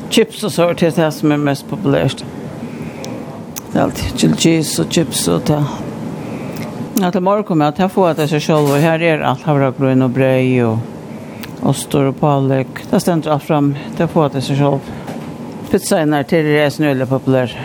[0.09, 2.25] chips och så det här som är mest populärt.
[3.73, 5.65] Det är alltid chili cheese och chips och det.
[7.01, 9.21] Ja, till morgon kommer jag att jag får att det sig själv och här är
[9.21, 10.79] allt havragrön och brej och
[11.63, 12.67] ostor och palek.
[12.91, 13.77] Det ständer allt fram.
[13.97, 14.79] Det får att det sig själv.
[15.71, 17.57] Pizza är när till det är snöjliga populärt.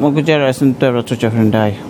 [0.00, 1.82] Man kan göra sin dövra trutja för en dag.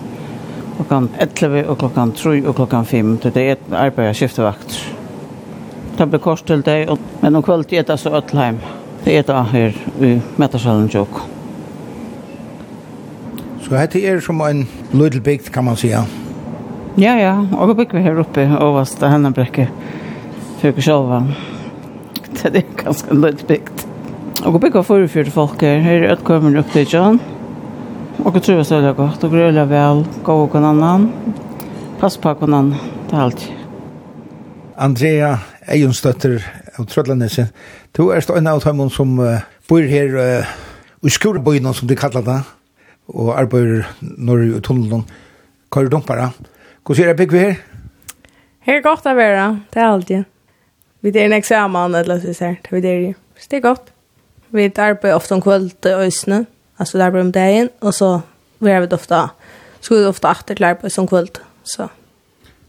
[0.75, 1.09] Klockan
[1.41, 3.17] 11 och klockan 3 och klockan 5.
[3.21, 4.53] Det är ett arbete jag skiftar.
[5.97, 6.87] Det blir kors till dig.
[7.19, 8.78] Men om kvällt det så ötla hemma.
[9.05, 9.75] Det er det her
[10.05, 11.21] i Metasalen Jok.
[13.63, 16.05] Så dette er som en little bygd, kan man säga.
[16.97, 17.35] Ja, ja.
[17.57, 19.69] Og vi bygger her oppe, overst av Hennabrekke,
[20.61, 21.23] sjølva.
[22.39, 23.85] Det er ganske en little bygd.
[24.45, 25.81] Og vi bygger for fyrir folk her.
[25.83, 27.19] Her er et kommer opp til John.
[28.23, 29.23] Og vi tror det er godt.
[29.23, 31.09] Og grøler vel, gå og en annan.
[31.99, 32.73] Pass på en annan.
[33.09, 33.45] Det er alt.
[34.77, 35.37] Andrea
[35.67, 36.39] Eijonstøtter
[36.79, 37.49] av Trødlandese.
[37.97, 40.53] Du er en av dem som uh, bor her uh,
[41.03, 42.39] i skolebøyene, som de kallar det,
[43.07, 45.05] og arbeider når i tunnelen.
[45.69, 46.31] Hva er dumpere?
[46.85, 47.55] Hvordan er det bygg vi her?
[48.65, 50.27] Her er godt å være, det er alltid.
[51.01, 53.13] Vi er en eksamen, eller så ser det vi er.
[53.39, 53.93] Så det er godt.
[54.51, 56.45] Vi arbeider ofte om kveld til øsene,
[56.77, 58.19] altså der arbeider om dagen, og så
[58.59, 59.21] vi er vi ofte,
[59.79, 61.39] skulle vi ofte etter til arbeid som kveld.
[61.63, 61.87] Så.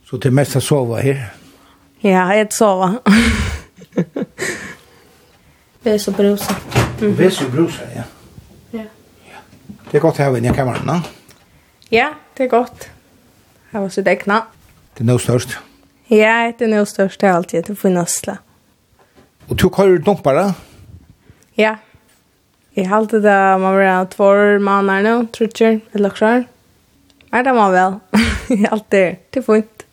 [0.06, 1.30] så det er mest å sove her?
[2.04, 3.00] Ja, jeg sover.
[5.84, 6.55] Ves og brusa.
[7.01, 7.18] Mm.
[7.18, 8.05] Ves og brusa, ja.
[8.72, 8.84] Ja.
[9.28, 9.41] ja.
[9.91, 11.01] Det er godt her inne i kameran, da.
[11.91, 12.91] Ja, det er godt.
[13.72, 14.43] Her var så egna.
[14.95, 15.57] Det er noe størst.
[16.11, 17.20] Ja, det er noe størst.
[17.20, 18.36] Det er alltid til å få nøsla.
[19.49, 20.51] Og du kører dumpere?
[21.59, 21.76] Ja.
[22.76, 24.32] Jeg halte det må være två
[24.62, 26.47] måneder nå, tror jeg, eller klart.
[27.32, 27.97] Nei, det må vel.
[28.51, 29.09] Jeg halte det.
[29.30, 29.84] Det er fint.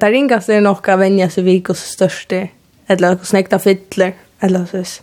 [0.00, 2.40] Det ringaste er nok av venner som vi ikke er største.
[2.48, 5.02] Ja eller något snäckta fyller eller så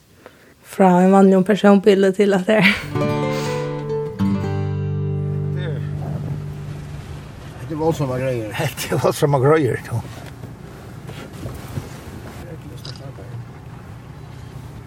[0.69, 2.75] från en vanlig personbil till att det är.
[7.69, 8.71] Det var som var grejer.
[8.89, 10.01] Det var som var grejer då.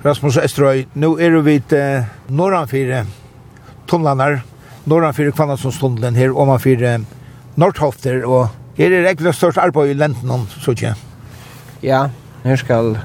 [0.05, 3.05] Rasmus Estrøy, nå er vi til Norranfire
[3.86, 4.40] Tomlander,
[4.84, 6.97] Norranfire Kvannatsonstunnelen her, og manfire
[7.55, 10.95] Nordhofter, og her er det egentlig størst arbeid i lenten om, så ikke?
[11.86, 12.09] Ja,
[12.43, 12.97] Her skal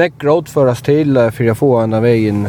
[0.00, 2.44] nekk gråd føres til for å få en av veien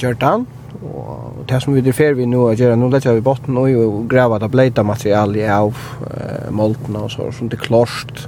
[0.00, 0.44] gjørt an.
[0.84, 3.88] Og det som vi driver vi nå å gjøre, nå letter vi botten og jo
[4.10, 8.26] grava det bleita materialet av uh, moltene og så, som det klost.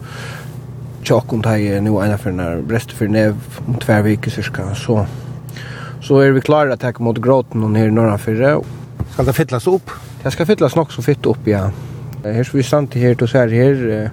[1.06, 3.36] Tjokken tar jeg nå ena for når brest for nev
[3.66, 5.04] om tver viker cirka, så
[6.06, 8.60] så er vi klare å ta mot gråten og nere norrfyrre.
[9.14, 9.90] Skal det fytlas opp?
[10.22, 11.64] Det skal fytlas nok så fytt opp, ja.
[12.34, 14.10] Her som vi stand her, til sær her,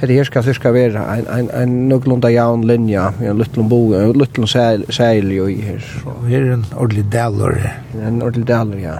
[0.00, 4.12] her, her skal cirka være en, en, en nøglunda jaun linja, en luttlund bo, en
[4.12, 5.80] luttlund seil, seil jo i her.
[5.80, 6.14] Så.
[6.28, 7.58] Her er en ordentlig dalor.
[7.94, 8.98] En ordentlig dalor, ja.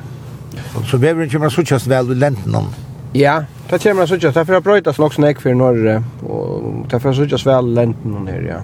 [0.87, 2.71] Så veveren kommer suttjast vel i lenten?
[3.15, 7.47] Ja, det kommer suttjast, ta fer brøytas nok snakk fyrir Norge, og ta fer suttjast
[7.47, 7.87] vel i
[8.31, 8.62] her, ja.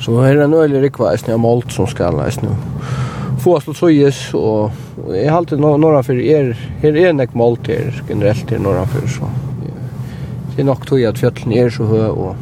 [0.00, 2.52] Så her er en øyelig rikva, eisne, av malt som skal, eisne,
[3.42, 7.58] få oss til søyes, og jeg har alltid noen for er, her er nek mål
[7.66, 9.30] til generelt her noen for, så
[10.54, 12.36] det er nok tog at fjøtlen er så høy, og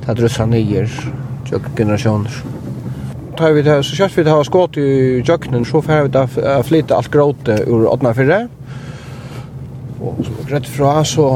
[0.00, 0.88] det er drøssa nyer,
[1.48, 2.38] tjøk generasjoner.
[3.36, 4.88] Tar vi det, så kjøtt vi det har skått i
[5.20, 6.24] jøkkenen, så får vi det
[6.68, 8.40] flytta alt gråte ur åttna fyrre,
[10.00, 11.28] og rett fra så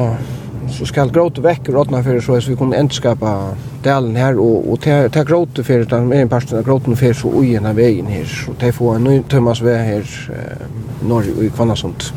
[0.73, 3.55] så skal gråte vekk rådna for så vi kunne endskapa
[3.85, 7.17] delen her og, og ta, ta gråte fyrir den er en parten av gråten for
[7.17, 8.25] så ui en av veien her.
[8.29, 10.67] Så ta få en ny tømmas vei her eh,
[11.05, 12.09] norr i Kvannasund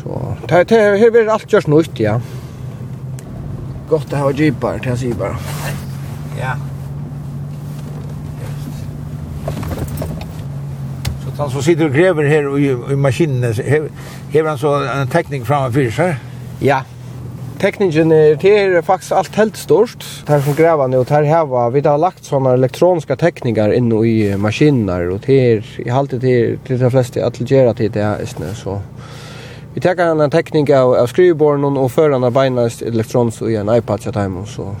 [0.00, 2.16] så ta, ta, her blir alt gjørs nøyt, ja.
[3.90, 5.36] Godt å ha jeepar, jeg sier bara.
[6.38, 6.54] Ja.
[11.20, 13.52] Så han så sitter og grever her i, i maskinene,
[14.32, 16.16] hever han så en tekning framme fyrir seg
[16.60, 16.82] ja
[17.60, 20.04] tekningen er det er faktisk alt helt stort.
[20.26, 24.34] Det er som grevene, nu, det her vi har lagt sånne elektroniska tekninger inn i
[24.36, 28.80] maskiner, og det er, i halte til, til de fleste atlegera til det her, så
[29.74, 34.06] vi tar en tekning av, av skrivborden og fører en beinast elektrons i en iPad
[34.06, 34.72] til dem, så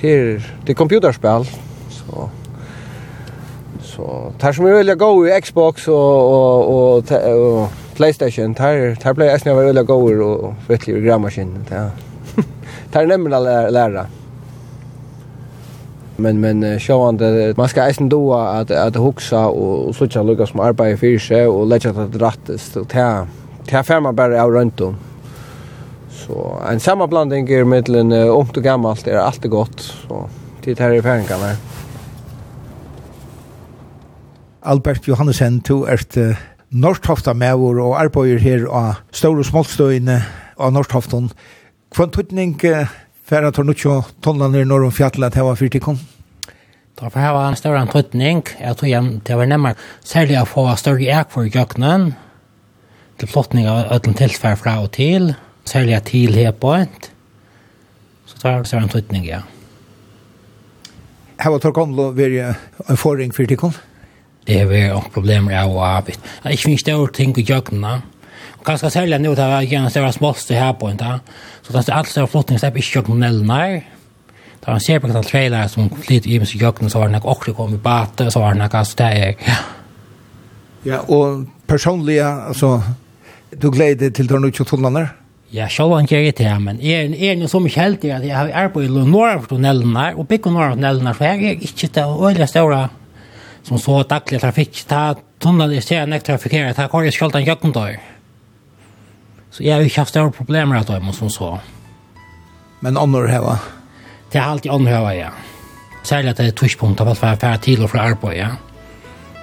[0.00, 1.46] det er, det er computerspill,
[1.90, 2.30] så
[3.92, 5.96] så tar som vi vill gå i Xbox och
[6.32, 11.90] och och, och PlayStation tar tar PlayStation var vill gå och vettlig grammaskin där.
[12.92, 14.06] Det är nämligen att lära.
[16.16, 20.96] Men men sjåande man ska eisen då att att huxa och söka lucka som arbetar
[20.96, 23.26] för sig och lägga det rätt så ta
[23.66, 24.96] ta färma bara av runt om.
[26.10, 30.28] Så en sammanblandning är mellan ungt och gammalt är alltid gott så
[30.64, 31.56] det här är färgarna.
[34.60, 36.36] Albert Johannesen, du ert uh,
[36.70, 40.22] Norrtofta mevor og arbeider her av Stor og Smoltstøyene
[40.56, 41.30] av Norrtofton.
[41.92, 42.54] Kvann tøtning
[43.28, 45.98] færa tar nukkjo tonnlaner når om Fjallet til hva fyrtikom?
[46.96, 48.40] Da får jeg ha en større tøtning.
[48.56, 52.14] Jeg tror jeg det var nemmere særlig å få større ek for gjøkkenen
[53.20, 55.34] til flottning av ødelen tilfær fra og til.
[55.68, 57.10] Særlig til her på et.
[58.24, 59.42] Så tar jeg større tøtning, ja.
[61.42, 62.54] Hva tar kom til å være
[62.88, 63.76] en forring fyrtikom?
[64.48, 64.80] Det er vi
[65.12, 66.08] problemer av og av.
[66.08, 68.08] Jeg finner større ting i gjøkkenen
[68.64, 71.20] ganska sälja nu det var en større småste här på inte.
[71.62, 73.82] Så det är alt større flottning slipper ikke kjøkken nellene.
[74.62, 77.16] Det var en ser på en trailer som flyter i med kjøkken, så var det
[77.24, 79.56] också også kom i bate, så var det nok altså det er, ja.
[80.84, 82.82] Ja, och personliga alltså
[83.50, 85.08] du gleder til dørene ikke tullene?
[85.52, 88.50] Ja, sjálv han gjør det, men är är noe så mye heldig at jeg har
[88.54, 92.88] arbeidet i Norrfortunnelene, og bygget Norrfortunnelene, for jag är inte det öliga stora
[93.62, 97.92] som så daglig trafikk, ta tunnel i stedet nek trafikkere, ta kvar i skjoldan jøkkendøy.
[97.92, 97.98] Ja.
[99.52, 101.58] Så jeg har ikke haft større problemer at att som så.
[102.80, 103.58] Men annor heva?
[104.32, 105.28] Det er alltid annor heva, ja.
[106.02, 108.48] Særlig at det er tushpunkt av att vara färre till og från arbeid, ja.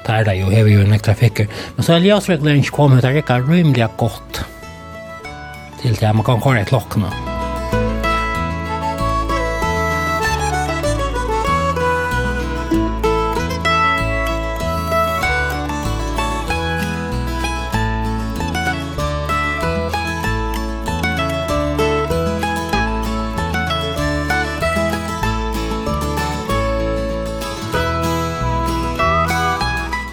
[0.06, 1.16] Det er det jo, har vi ju en extra.
[1.76, 4.46] Men så er ljusregleringen ikke kommet, det er ikke rymelig godt.
[5.82, 7.29] Til det man kan kora i klockorna.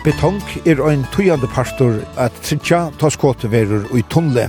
[0.07, 4.45] Betong er ein tøyande pastor at tritja ta skåteverur i tunnle.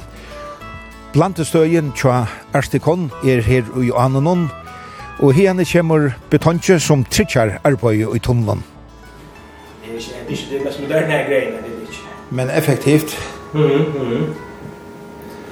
[1.16, 4.52] Plantestøyen tja Erstikon er her ui Ananon,
[5.18, 8.62] og hene kjemur Betonje som tritjar arbeid ui tunnelen.
[9.82, 12.06] Det er ikke, det er mest moderne greiene, det er ikke.
[12.30, 13.18] Men effektivt.
[13.54, 14.34] Mhm, mhm.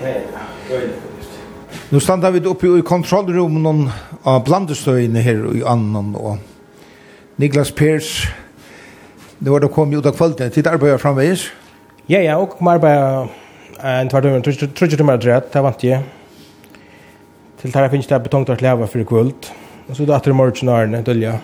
[0.03, 0.79] Ja, ja,
[1.89, 3.89] Nu standa vi oppi i kontrollrummen
[4.25, 6.37] av blandestøyene her i Annan, og
[7.37, 8.27] Niklas Pers,
[9.39, 11.51] Det var då kom ju då kvällen till arbete framvis.
[12.05, 13.27] Ja ja, och mer bara
[13.81, 16.01] en två timmar, tror jag mer rätt, det vant jag.
[17.61, 19.51] Till där finns det betongtart leva för kvult
[19.87, 21.39] Och så då åter morgon när dölja.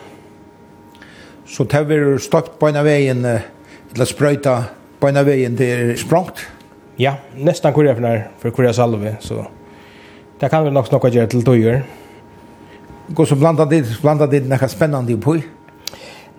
[1.47, 3.25] Så tar vi stakt på ena vägen
[3.93, 4.63] eller spröjta
[4.99, 6.37] på ena vägen till språngt.
[6.95, 9.47] Ja, nästan kurja för när för kurja salve så
[10.39, 11.81] det kan vi nog snacka göra till då gör.
[13.07, 15.37] Gå så blanda det blanda det några spännande på.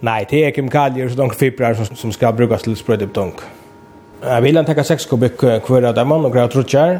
[0.02, 3.36] Nei, det er kemikalier og sånne fibrer som, som ska brukas till spröjda betong.
[4.22, 6.96] Jeg vil han tenke 6 kubikk hver av dem og gräva trutjar.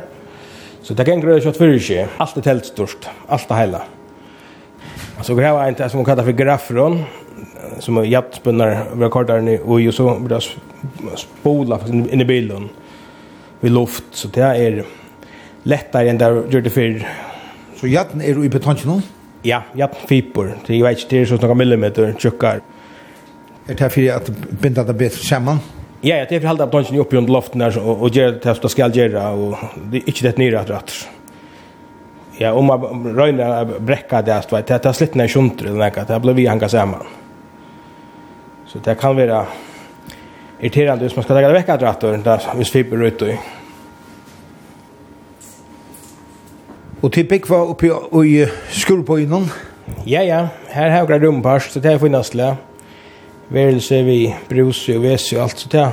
[0.87, 2.07] Så det kan gräva ikke.
[2.23, 3.09] Alt er telt stort.
[3.29, 3.81] Alt er heila.
[5.23, 7.05] Så gräva en som kallar for grafron,
[7.81, 12.71] som är jättspunnar rekordaren og så blir det spola inn i bilen
[13.61, 14.05] vid luft.
[14.13, 14.85] Så det er
[15.65, 17.03] lettere enn det gjør det förr.
[17.77, 19.03] Så jatten är i betongen?
[19.43, 20.55] Ja, jatten fiber.
[20.67, 22.63] Det er jo ikke det er sånn noen millimeter tjockare.
[23.69, 25.59] Er det för at binda det bedre samman?
[26.03, 28.43] Ja, ja, det er för halda dungeon oppi under loften der, og, og ger det
[28.43, 29.57] som det skal göra og
[29.93, 31.09] det er ikke det nere att rätt.
[32.39, 36.21] Ja, om man röjna brekka det att det tar slitt när sjunter den där det
[36.21, 37.07] blir vi hanga samman.
[38.67, 39.47] Så det kan være
[40.61, 43.29] irriterande hvis man skal legge det vecka rätt och där vis fiber ut og
[47.03, 47.89] Og til pick oppi
[48.25, 49.51] i skolbojnen.
[50.07, 52.57] Ja, ja, her har jeg rum på så det er finnas läge
[53.53, 55.87] verelse vi brus og vese og alt så det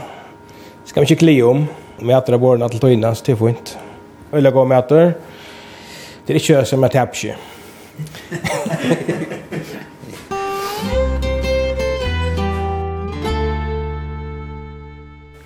[0.88, 1.66] skal vi ikke kli om
[2.00, 3.78] vi atter av våren alt tøyna så det er fint.
[4.34, 5.14] Øyla gå med atter
[6.26, 7.36] det er ikke som er tapsje.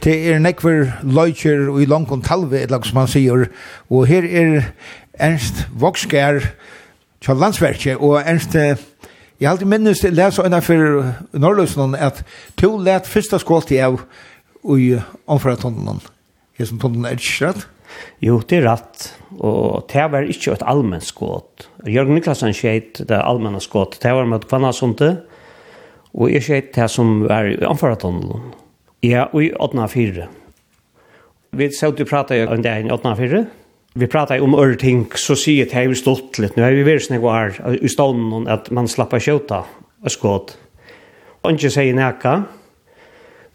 [0.04, 3.46] Det er nekver løyker og i langkon talve, et lag som han sier,
[3.88, 4.66] og her er
[5.16, 6.42] Ernst Vokskær,
[7.24, 8.58] Kjallandsverkje, og Ernst,
[9.44, 12.22] Jeg har alltid minnes til å lese øyne for Norrløsene at
[12.56, 13.98] to let første skål til jeg
[14.72, 14.86] i
[15.28, 15.98] omfra tunnelen.
[16.56, 17.66] Jeg som tunnelen er ikke rett.
[18.24, 19.10] Jo, det er rett.
[19.36, 21.44] Og det var ikke et allmenn skål.
[21.92, 23.90] Jørgen Niklasen skjøt det allmenne skål.
[23.98, 25.26] Det var med Kvannasundet.
[26.16, 28.54] Og jeg skjøt det som var i omfra tunnelen.
[29.04, 30.30] Ja, og i 8.4.
[31.60, 33.44] Vi så du pratet om det i 8.4.
[33.44, 33.63] Ja
[33.94, 36.54] vi pratar om öre ting så sier det här vi stått lite.
[36.56, 39.64] Nu har vi varit snägg här i stånden att man slappar skjuta
[40.04, 40.58] och skått.
[41.42, 42.44] Och inte säger näka.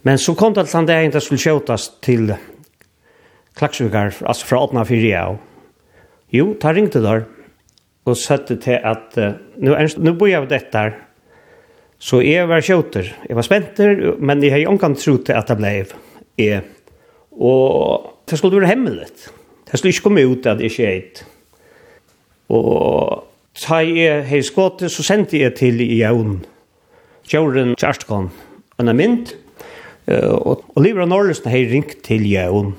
[0.03, 2.35] Men så kom det att han där inte skulle skjutas till
[3.55, 5.39] klaxvikar, alltså från 1804.
[6.31, 7.25] Jo, ta ringte där
[8.05, 10.99] och satte till att uh, nu, nu bor jag detta här.
[11.99, 13.17] Så jag var skjuter.
[13.29, 15.93] Jag var spenter, men jag har ju omkant trott att det blev.
[16.37, 16.61] jeg.
[17.31, 19.07] och det skulle være hemmelig.
[19.69, 21.25] Det skulle ikke komme ut at det ikke er
[22.49, 23.25] Og
[23.59, 26.39] så jeg hei skåte, så sendte jeg til i jævn.
[27.29, 28.31] Kjøren Kjærstkon,
[28.81, 29.35] en mynd.
[30.09, 32.73] Og Livra Norrlesen hei ringt til jævn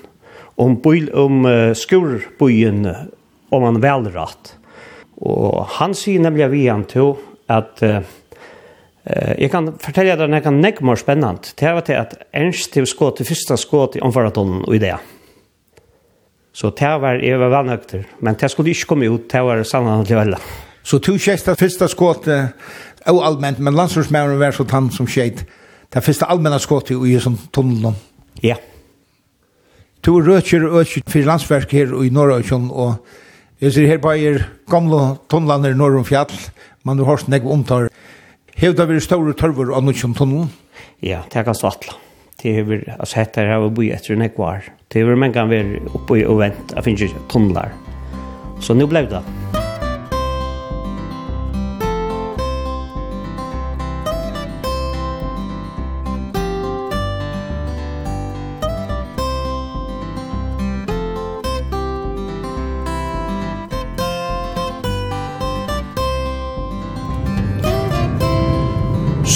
[0.60, 2.88] om, bøyl, om uh, skurbøyen
[3.52, 4.56] om han velratt.
[5.20, 7.14] Og han sier nemlig vi han til
[7.52, 8.02] at uh,
[9.10, 11.54] jeg kan fortelle deg at det er nekk mer spennende.
[11.58, 14.98] Det er at Ernst til skåte, første skåte i omfaratonen og i det.
[16.60, 20.18] Så det var jeg var vannøkter, Men det skulle ikke komme ut, det var sannhåndelig
[20.18, 20.40] veldig.
[20.84, 22.54] Så to kjesta første skåte,
[23.08, 25.46] og allmenn, men landsordsmæren var så tann som skjeit.
[25.94, 27.96] Det første allmenna skåte i som tunnelen.
[28.44, 28.56] Ja.
[30.04, 33.00] To røtjer og øtjer for landsverk her i Norrøkjøn, og
[33.62, 36.36] jeg ser her bare gamle tunnelander i Norrøn fjall,
[36.84, 37.88] men du har snakk omtar.
[38.60, 40.52] Hevda vi store tørver av Norrøkjøn tunnelen?
[41.00, 42.09] Ja, det kan stå atla
[42.42, 44.64] det är väl alltså heter det har vi efter en kvar.
[44.88, 45.64] Det är väl man kan vara
[45.94, 47.70] uppe och vänta, jag finns ju tunnlar.
[48.60, 49.22] Så nu blev det.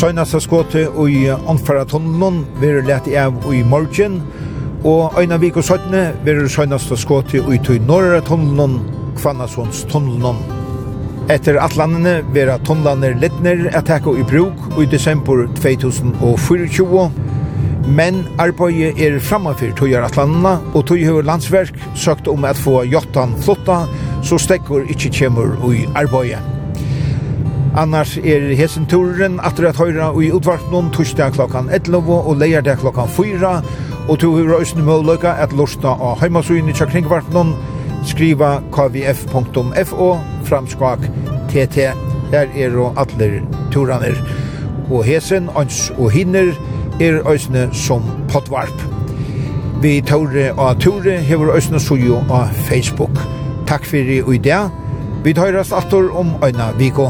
[0.03, 4.17] søgnaste skåte i åndfæra tunnelen vil lete av i morgen,
[4.83, 8.81] og øyne vik og søttene vil søgnaste skåte i tøy norra tunnelen,
[9.21, 10.41] Kvannasons tunnelen.
[11.31, 17.05] Etter atlandene vil tunnelene littner at teka i bruk i desember 2024,
[17.87, 23.37] men arbeidet er framfor tøyar atlandene, og tøy høy landsverk søkt om at få jottan
[23.39, 23.85] flotta,
[24.19, 26.52] så stekkor ikkje kjemur i arbeidet.
[27.75, 32.77] Annars er hesen turen atter at høyra og i utvartnum torsdag klokkan 11 og leierdag
[32.83, 33.53] klokkan 4
[34.09, 37.55] og to høyra østen møløyga at lorsta av heimasugin i kringvartnum
[38.05, 40.09] skriva kvf.fo
[40.45, 41.07] framskak
[41.49, 41.89] tt
[42.33, 43.41] her er og atler
[43.73, 44.17] turaner
[44.91, 46.53] og hesen, ans og hinner
[47.01, 48.93] er øsne som potvarp
[49.83, 53.19] vi Tore og Tore hever øsne sujo av Facebook.
[53.67, 54.69] Takk fyrir i dag.
[55.23, 57.09] Vi tøyrast atter om øyna viko